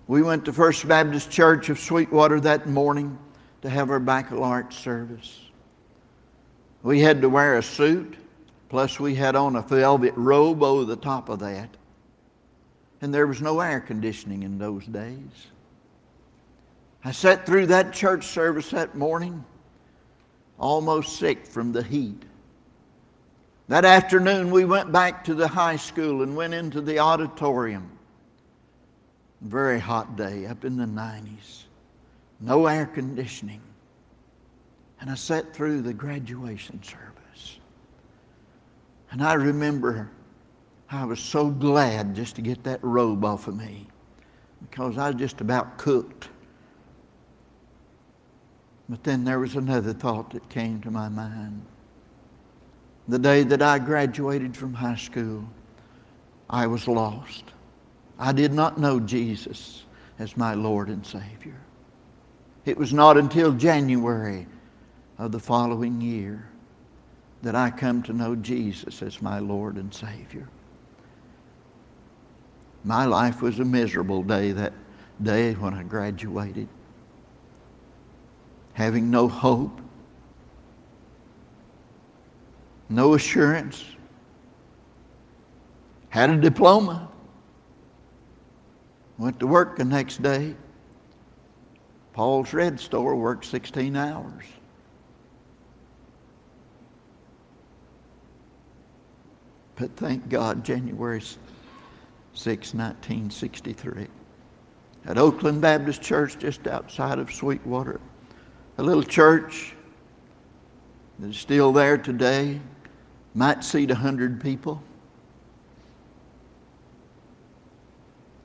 We 0.08 0.24
went 0.24 0.46
to 0.46 0.54
First 0.54 0.88
Baptist 0.88 1.30
Church 1.30 1.70
of 1.70 1.80
Sweetwater 1.80 2.40
that 2.42 2.68
morning 2.68 3.18
to 3.62 3.70
have 3.70 3.90
our 3.90 4.00
baccalaureate 4.00 4.72
service. 4.72 5.42
We 6.82 7.02
had 7.02 7.22
to 7.22 7.30
wear 7.30 7.58
a 7.58 7.64
suit, 7.64 8.16
plus 8.70 9.00
we 9.02 9.16
had 9.16 9.36
on 9.36 9.58
a 9.58 9.62
velvet 9.62 10.14
robe 10.16 10.64
over 10.64 10.86
the 10.86 10.96
top 10.96 11.28
of 11.28 11.40
that. 11.40 11.70
And 13.02 13.14
there 13.14 13.28
was 13.28 13.42
no 13.42 13.60
air 13.60 13.80
conditioning 13.80 14.44
in 14.44 14.58
those 14.58 14.86
days. 14.86 15.48
I 17.04 17.12
sat 17.12 17.46
through 17.46 17.68
that 17.68 17.94
church 17.94 18.26
service 18.26 18.72
that 18.72 18.96
morning, 18.96 19.46
almost 20.60 21.18
sick 21.18 21.46
from 21.46 21.72
the 21.72 21.84
heat. 21.84 22.24
That 23.68 23.86
afternoon, 23.86 24.50
we 24.50 24.66
went 24.66 24.92
back 24.92 25.24
to 25.26 25.36
the 25.36 25.48
high 25.48 25.76
school 25.76 26.24
and 26.24 26.36
went 26.36 26.54
into 26.54 26.82
the 26.82 27.00
auditorium. 27.00 27.92
Very 29.42 29.80
hot 29.80 30.16
day, 30.16 30.46
up 30.48 30.66
in 30.66 30.78
the 30.78 30.86
90s. 30.86 31.64
No 32.40 32.66
air 32.66 32.86
conditioning. 32.86 33.62
And 35.00 35.10
I 35.10 35.16
sat 35.16 35.54
through 35.54 35.82
the 35.82 35.94
graduation 35.94 36.82
service. 36.82 37.60
And 39.12 39.24
I 39.24 39.34
remember 39.34 40.10
I 40.90 41.04
was 41.04 41.20
so 41.20 41.50
glad 41.50 42.16
just 42.16 42.36
to 42.36 42.42
get 42.42 42.64
that 42.64 42.84
robe 42.84 43.26
off 43.26 43.48
of 43.48 43.58
me 43.58 43.88
because 44.62 44.98
I 44.98 45.10
was 45.10 45.20
just 45.20 45.42
about 45.42 45.78
cooked. 45.78 46.30
But 48.88 49.04
then 49.04 49.26
there 49.26 49.40
was 49.40 49.56
another 49.56 49.94
thought 49.94 50.32
that 50.32 50.48
came 50.50 50.80
to 50.82 50.92
my 50.92 51.10
mind. 51.10 51.62
The 53.10 53.20
day 53.20 53.44
that 53.44 53.62
I 53.62 53.80
graduated 53.80 54.56
from 54.56 54.74
high 54.74 54.96
school, 54.96 55.44
I 56.50 56.68
was 56.68 56.88
lost. 56.88 57.44
I 58.18 58.32
did 58.32 58.54
not 58.54 58.78
know 58.78 59.00
Jesus 59.00 59.84
as 60.20 60.38
my 60.38 60.54
Lord 60.54 60.88
and 60.88 61.06
Savior. 61.06 61.60
It 62.66 62.78
was 62.78 62.94
not 62.94 63.18
until 63.18 63.52
January 63.52 64.48
of 65.18 65.32
the 65.32 65.40
following 65.40 66.00
year 66.00 66.48
that 67.42 67.56
I 67.56 67.70
come 67.70 68.02
to 68.04 68.14
know 68.14 68.36
Jesus 68.36 69.02
as 69.02 69.22
my 69.22 69.40
Lord 69.40 69.76
and 69.76 69.94
Savior. 69.94 70.48
My 72.88 73.04
life 73.04 73.42
was 73.42 73.60
a 73.60 73.66
miserable 73.66 74.24
day 74.24 74.54
that 74.54 74.72
day 75.22 75.56
when 75.56 75.74
I 75.74 75.84
graduated. 75.84 76.70
Having 78.76 79.12
no 79.12 79.28
hope, 79.28 79.82
no 82.88 83.14
assurance, 83.14 83.84
had 86.08 86.30
a 86.30 86.38
diploma, 86.38 87.10
went 89.18 89.38
to 89.42 89.48
work 89.48 89.76
the 89.76 89.84
next 89.84 90.24
day. 90.24 90.56
Paul's 92.14 92.54
Red 92.54 92.80
Store 92.80 93.18
worked 93.18 93.44
16 93.44 93.98
hours. 93.98 94.46
But 99.76 99.94
thank 99.98 100.30
God, 100.30 100.64
January 100.64 101.22
6, 102.38 102.76
1963. 102.76 104.08
At 105.06 105.18
Oakland 105.18 105.60
Baptist 105.60 106.02
Church, 106.04 106.38
just 106.38 106.68
outside 106.68 107.18
of 107.18 107.34
Sweetwater. 107.34 108.00
A 108.78 108.84
little 108.84 109.04
church 109.04 109.74
that 111.20 111.30
is 111.30 111.38
still 111.38 111.74
there 111.74 111.98
today, 111.98 112.62
might 113.34 113.64
seat 113.64 113.90
a 113.90 113.96
hundred 113.96 114.40
people 114.40 114.82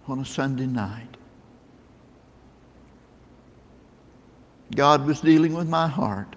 on 0.09 0.21
a 0.21 0.25
Sunday 0.25 0.67
night. 0.67 1.17
God 4.75 5.05
was 5.07 5.21
dealing 5.21 5.55
with 5.55 5.69
my 5.69 5.87
heart. 5.87 6.35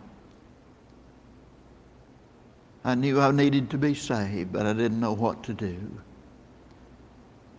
I 2.83 2.95
knew 2.95 3.21
I 3.21 3.31
needed 3.31 3.69
to 3.69 3.77
be 3.77 3.93
saved, 3.93 4.51
but 4.51 4.65
I 4.65 4.73
didn't 4.73 4.99
know 4.99 5.13
what 5.13 5.41
to 5.43 5.53
do. 5.53 5.79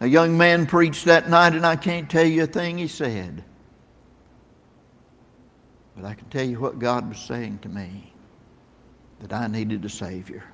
A 0.01 0.07
young 0.07 0.37
man 0.37 0.67
preached 0.67 1.07
that 1.07 1.29
night, 1.29 1.55
and 1.55 1.65
I 1.65 1.77
can't 1.77 2.11
tell 2.11 2.25
you 2.25 2.43
a 2.43 2.47
thing 2.47 2.79
he 2.79 2.89
said. 2.89 3.43
But 5.97 6.05
I 6.05 6.15
can 6.15 6.29
tell 6.29 6.45
you 6.45 6.61
what 6.61 6.79
God 6.79 7.09
was 7.09 7.19
saying 7.19 7.61
to 7.61 7.69
me 7.69 8.13
that 9.21 9.33
I 9.33 9.47
needed 9.47 9.85
a 9.85 9.89
Savior. 9.89 10.45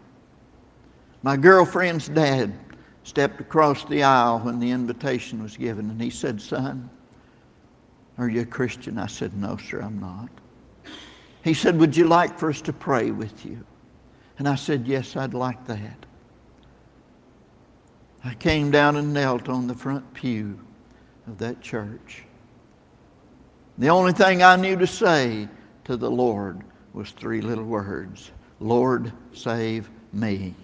My 1.23 1.37
girlfriend's 1.37 2.09
dad 2.09 2.53
stepped 3.03 3.41
across 3.41 3.85
the 3.85 4.05
aisle 4.05 4.39
when 4.41 4.61
the 4.61 4.71
invitation 4.71 5.43
was 5.43 5.57
given, 5.57 5.91
and 5.91 6.01
he 6.01 6.11
said, 6.11 6.41
Son, 6.41 6.89
are 8.19 8.29
you 8.29 8.43
a 8.43 8.47
Christian? 8.47 8.99
I 8.99 9.07
said, 9.07 9.35
No, 9.35 9.57
sir, 9.57 9.81
I'm 9.81 9.99
not. 9.99 10.29
He 11.43 11.55
said, 11.55 11.79
Would 11.79 11.97
you 11.97 12.07
like 12.07 12.39
for 12.39 12.51
us 12.51 12.61
to 12.63 12.73
pray 12.73 13.11
with 13.11 13.45
you? 13.45 13.65
And 14.39 14.49
I 14.49 14.55
said, 14.55 14.87
Yes, 14.87 15.17
I'd 15.17 15.35
like 15.35 15.67
that. 15.67 16.07
I 18.25 18.35
came 18.35 18.71
down 18.71 18.97
and 18.97 19.13
knelt 19.13 19.49
on 19.49 19.67
the 19.67 19.75
front 19.75 20.15
pew 20.15 20.59
of 21.27 21.39
that 21.39 21.61
church. 21.61 22.25
The 23.79 23.89
only 23.89 24.13
thing 24.13 24.43
I 24.43 24.57
knew 24.57 24.77
to 24.77 24.87
say 24.87 25.49
to 25.85 25.97
the 25.97 26.11
Lord 26.11 26.63
was 26.93 27.11
three 27.11 27.41
little 27.41 27.65
words 27.65 28.31
Lord, 28.61 29.13
save 29.33 29.91
me. 30.13 30.55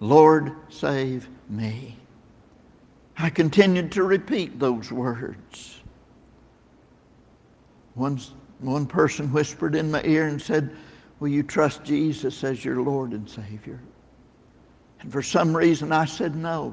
Lord, 0.00 0.52
save 0.68 1.28
me. 1.48 1.96
I 3.16 3.30
continued 3.30 3.92
to 3.92 4.02
repeat 4.02 4.58
those 4.58 4.90
words. 4.90 5.80
One, 7.94 8.20
one 8.58 8.86
person 8.86 9.32
whispered 9.32 9.76
in 9.76 9.92
my 9.92 10.02
ear 10.02 10.26
and 10.26 10.42
said, 10.42 10.74
Will 11.20 11.28
you 11.28 11.44
trust 11.44 11.84
Jesus 11.84 12.42
as 12.42 12.64
your 12.64 12.80
Lord 12.80 13.12
and 13.12 13.30
Savior? 13.30 13.80
And 15.04 15.12
for 15.12 15.22
some 15.22 15.54
reason 15.54 15.92
I 15.92 16.06
said 16.06 16.34
no. 16.34 16.72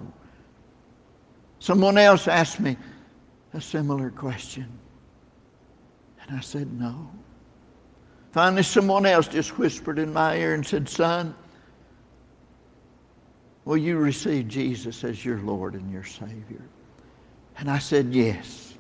Someone 1.60 1.98
else 1.98 2.30
asked 2.30 2.62
me 2.62 2.78
a 3.54 3.60
similar 3.60 4.10
question. 4.10 4.68
And 6.22 6.38
I 6.38 6.40
said 6.40 6.72
no. 6.72 7.12
Finally, 8.32 8.64
someone 8.64 9.06
else 9.06 9.28
just 9.28 9.58
whispered 9.58 10.00
in 10.00 10.14
my 10.14 10.38
ear 10.38 10.54
and 10.54 10.66
said, 10.66 10.88
Son, 10.88 11.36
will 13.66 13.76
you 13.76 13.98
receive 13.98 14.48
Jesus 14.48 15.04
as 15.04 15.26
your 15.26 15.40
Lord 15.40 15.76
and 15.76 15.92
your 15.92 16.06
Savior? 16.06 16.64
And 17.58 17.70
I 17.70 17.80
said, 17.80 18.14
Yes. 18.14 18.76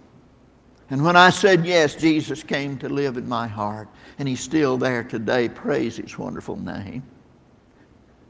And 0.89 1.03
when 1.03 1.17
I 1.17 1.29
said 1.29 1.65
yes, 1.65 1.95
Jesus 1.95 2.43
came 2.43 2.77
to 2.79 2.89
live 2.89 3.17
in 3.17 3.27
my 3.27 3.47
heart. 3.47 3.89
And 4.17 4.27
He's 4.27 4.41
still 4.41 4.77
there 4.77 5.03
today. 5.03 5.49
Praise 5.49 5.97
His 5.97 6.17
wonderful 6.17 6.55
name. 6.55 7.03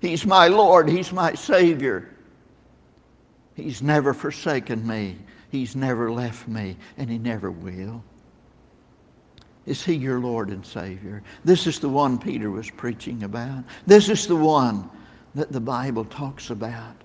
He's 0.02 0.26
my 0.26 0.48
Lord. 0.48 0.90
He's 0.90 1.14
my 1.14 1.34
Savior. 1.36 2.10
He's 3.56 3.82
never 3.82 4.14
forsaken 4.14 4.86
me. 4.86 5.18
He's 5.50 5.76
never 5.76 6.12
left 6.12 6.48
me. 6.48 6.76
And 6.98 7.10
He 7.10 7.18
never 7.18 7.52
will. 7.52 8.04
Is 9.66 9.84
he 9.84 9.94
your 9.94 10.20
Lord 10.20 10.50
and 10.50 10.66
Savior? 10.66 11.22
This 11.46 11.68
is 11.68 11.80
the 11.80 11.90
one 11.90 12.18
Peter 12.18 12.50
was 12.50 12.72
preaching 12.72 13.24
about. 13.24 13.64
This 13.86 14.10
is 14.10 14.26
the 14.26 14.36
one 14.36 14.90
that 15.36 15.52
the 15.52 15.62
Bible 15.62 16.04
talks 16.06 16.50
about. 16.50 16.96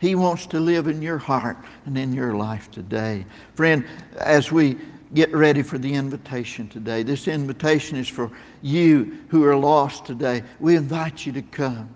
He 0.00 0.16
wants 0.16 0.46
to 0.46 0.60
live 0.60 0.88
in 0.88 1.00
your 1.00 1.18
heart 1.18 1.56
and 1.86 1.96
in 1.96 2.12
your 2.12 2.34
life 2.34 2.70
today. 2.70 3.24
Friend, 3.54 3.86
as 4.18 4.50
we 4.50 4.76
get 5.14 5.32
ready 5.32 5.62
for 5.62 5.78
the 5.78 5.94
invitation 5.94 6.68
today, 6.68 7.04
this 7.04 7.28
invitation 7.28 7.96
is 7.96 8.08
for 8.08 8.30
you 8.60 9.18
who 9.28 9.44
are 9.44 9.56
lost 9.56 10.04
today. 10.04 10.42
We 10.58 10.74
invite 10.74 11.24
you 11.24 11.32
to 11.32 11.42
come. 11.42 11.88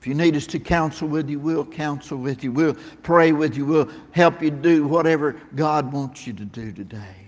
If 0.00 0.06
you 0.06 0.14
need 0.14 0.34
us 0.34 0.46
to 0.46 0.58
counsel 0.58 1.08
with 1.08 1.28
you, 1.28 1.38
we'll 1.38 1.66
counsel 1.66 2.16
with 2.16 2.42
you. 2.42 2.52
We'll 2.52 2.76
pray 3.02 3.32
with 3.32 3.54
you. 3.54 3.66
We'll 3.66 3.90
help 4.12 4.42
you 4.42 4.50
do 4.50 4.86
whatever 4.86 5.38
God 5.54 5.92
wants 5.92 6.26
you 6.26 6.32
to 6.32 6.44
do 6.46 6.72
today. 6.72 7.26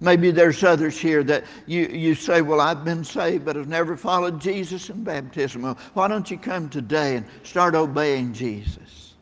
Maybe 0.00 0.30
there's 0.30 0.62
others 0.62 0.98
here 0.98 1.24
that 1.24 1.44
you, 1.64 1.86
you 1.86 2.14
say, 2.14 2.42
Well, 2.42 2.60
I've 2.60 2.84
been 2.84 3.04
saved, 3.04 3.46
but 3.46 3.56
I've 3.56 3.68
never 3.68 3.96
followed 3.96 4.38
Jesus 4.38 4.90
in 4.90 5.02
baptism. 5.02 5.62
Well, 5.62 5.78
why 5.94 6.08
don't 6.08 6.30
you 6.30 6.36
come 6.36 6.68
today 6.68 7.16
and 7.16 7.26
start 7.42 7.74
obeying 7.74 8.34
Jesus? 8.34 9.14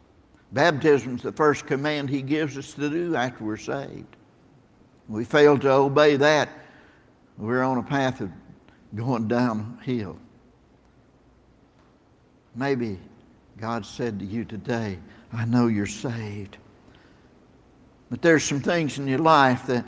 Baptism 0.50 1.14
is 1.14 1.22
the 1.22 1.30
first 1.30 1.66
command 1.66 2.10
he 2.10 2.20
gives 2.20 2.58
us 2.58 2.74
to 2.74 2.90
do 2.90 3.14
after 3.14 3.44
we're 3.44 3.56
saved. 3.58 4.16
We 5.08 5.24
fail 5.24 5.56
to 5.56 5.70
obey 5.70 6.16
that, 6.16 6.48
we're 7.38 7.62
on 7.62 7.78
a 7.78 7.82
path 7.82 8.20
of 8.20 8.30
going 8.92 9.28
downhill. 9.28 10.18
Maybe 12.54 12.98
God 13.58 13.86
said 13.86 14.18
to 14.18 14.24
you 14.24 14.44
today, 14.44 14.98
I 15.32 15.44
know 15.44 15.66
you're 15.68 15.86
saved. 15.86 16.58
But 18.10 18.20
there's 18.20 18.44
some 18.44 18.60
things 18.60 18.98
in 18.98 19.06
your 19.06 19.18
life 19.18 19.66
that 19.66 19.86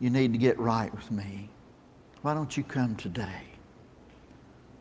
you 0.00 0.10
need 0.10 0.32
to 0.32 0.38
get 0.38 0.58
right 0.58 0.92
with 0.92 1.10
me. 1.10 1.48
Why 2.22 2.34
don't 2.34 2.56
you 2.56 2.64
come 2.64 2.96
today? 2.96 3.42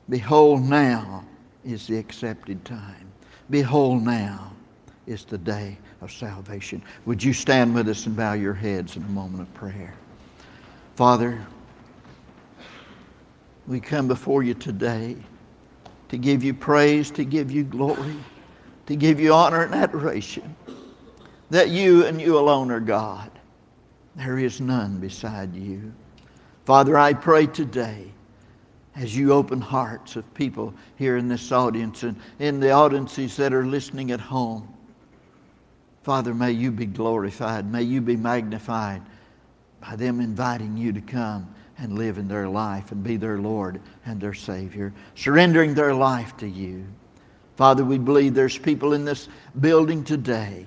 Behold, 0.10 0.64
now 0.64 1.24
is 1.64 1.86
the 1.86 1.98
accepted 1.98 2.66
time. 2.66 3.12
Behold, 3.50 4.04
now 4.04 4.52
is 5.06 5.26
the 5.26 5.38
day 5.38 5.78
of 6.02 6.12
salvation. 6.12 6.82
Would 7.06 7.24
you 7.24 7.34
stand 7.34 7.76
with 7.76 7.88
us 7.90 8.06
and 8.06 8.16
bow 8.16 8.34
your 8.34 8.54
heads 8.54 8.96
in 8.96 9.04
a 9.04 9.10
moment 9.10 9.42
of 9.42 9.54
prayer? 9.54 9.94
Father, 10.96 11.46
we 13.68 13.80
come 13.80 14.08
before 14.08 14.42
you 14.42 14.56
today 14.56 15.16
to 16.10 16.18
give 16.18 16.44
you 16.44 16.54
praise, 16.54 17.12
to 17.12 17.24
give 17.24 17.52
you 17.52 17.64
glory, 17.64 18.16
to 18.88 18.96
give 18.96 19.20
you 19.20 19.34
honor 19.34 19.64
and 19.64 19.74
adoration 19.74 20.56
that 21.50 21.70
you 21.70 22.06
and 22.06 22.22
you 22.22 22.38
alone 22.38 22.72
are 22.72 22.80
God. 22.80 23.32
There 24.16 24.38
is 24.38 24.62
none 24.62 25.00
beside 25.00 25.56
you. 25.56 25.94
Father, 26.66 26.98
I 26.98 27.14
pray 27.14 27.48
today 27.48 28.12
as 28.96 29.16
you 29.16 29.34
open 29.34 29.62
hearts 29.62 30.16
of 30.16 30.32
people 30.34 30.74
here 30.98 31.18
in 31.18 31.28
this 31.28 31.52
audience 31.52 32.04
and 32.04 32.20
in 32.40 32.60
the 32.60 32.72
audiences 32.72 33.36
that 33.38 33.54
are 33.54 33.66
listening 33.66 34.12
at 34.12 34.20
home. 34.20 34.68
Father, 36.04 36.34
may 36.34 36.52
you 36.52 36.72
be 36.72 36.86
glorified. 36.86 37.72
May 37.72 37.84
you 37.84 38.02
be 38.02 38.16
magnified 38.16 39.02
by 39.80 39.96
them 39.96 40.20
inviting 40.20 40.76
you 40.76 40.92
to 40.92 41.02
come 41.02 41.54
and 41.80 41.98
live 41.98 42.18
in 42.18 42.28
their 42.28 42.48
life 42.48 42.92
and 42.92 43.04
be 43.04 43.18
their 43.18 43.38
Lord 43.38 43.82
and 44.06 44.20
their 44.20 44.34
Savior, 44.34 44.94
surrendering 45.16 45.74
their 45.74 45.94
life 45.94 46.36
to 46.38 46.48
you. 46.48 46.86
Father, 47.56 47.84
we 47.84 47.98
believe 47.98 48.34
there's 48.34 48.58
people 48.58 48.94
in 48.94 49.06
this 49.06 49.28
building 49.60 50.04
today 50.04 50.66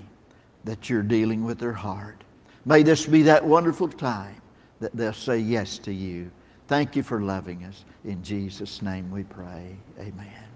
that 0.64 0.90
you're 0.90 1.02
dealing 1.02 1.44
with 1.44 1.58
their 1.58 1.72
heart. 1.72 2.22
May 2.64 2.82
this 2.82 3.06
be 3.06 3.22
that 3.22 3.44
wonderful 3.44 3.88
time 3.88 4.40
that 4.80 4.94
they'll 4.94 5.12
say 5.12 5.38
yes 5.38 5.78
to 5.78 5.92
you. 5.92 6.30
Thank 6.68 6.96
you 6.96 7.02
for 7.02 7.20
loving 7.20 7.64
us. 7.64 7.84
In 8.04 8.22
Jesus' 8.22 8.82
name 8.82 9.10
we 9.10 9.24
pray. 9.24 9.76
Amen. 9.98 10.51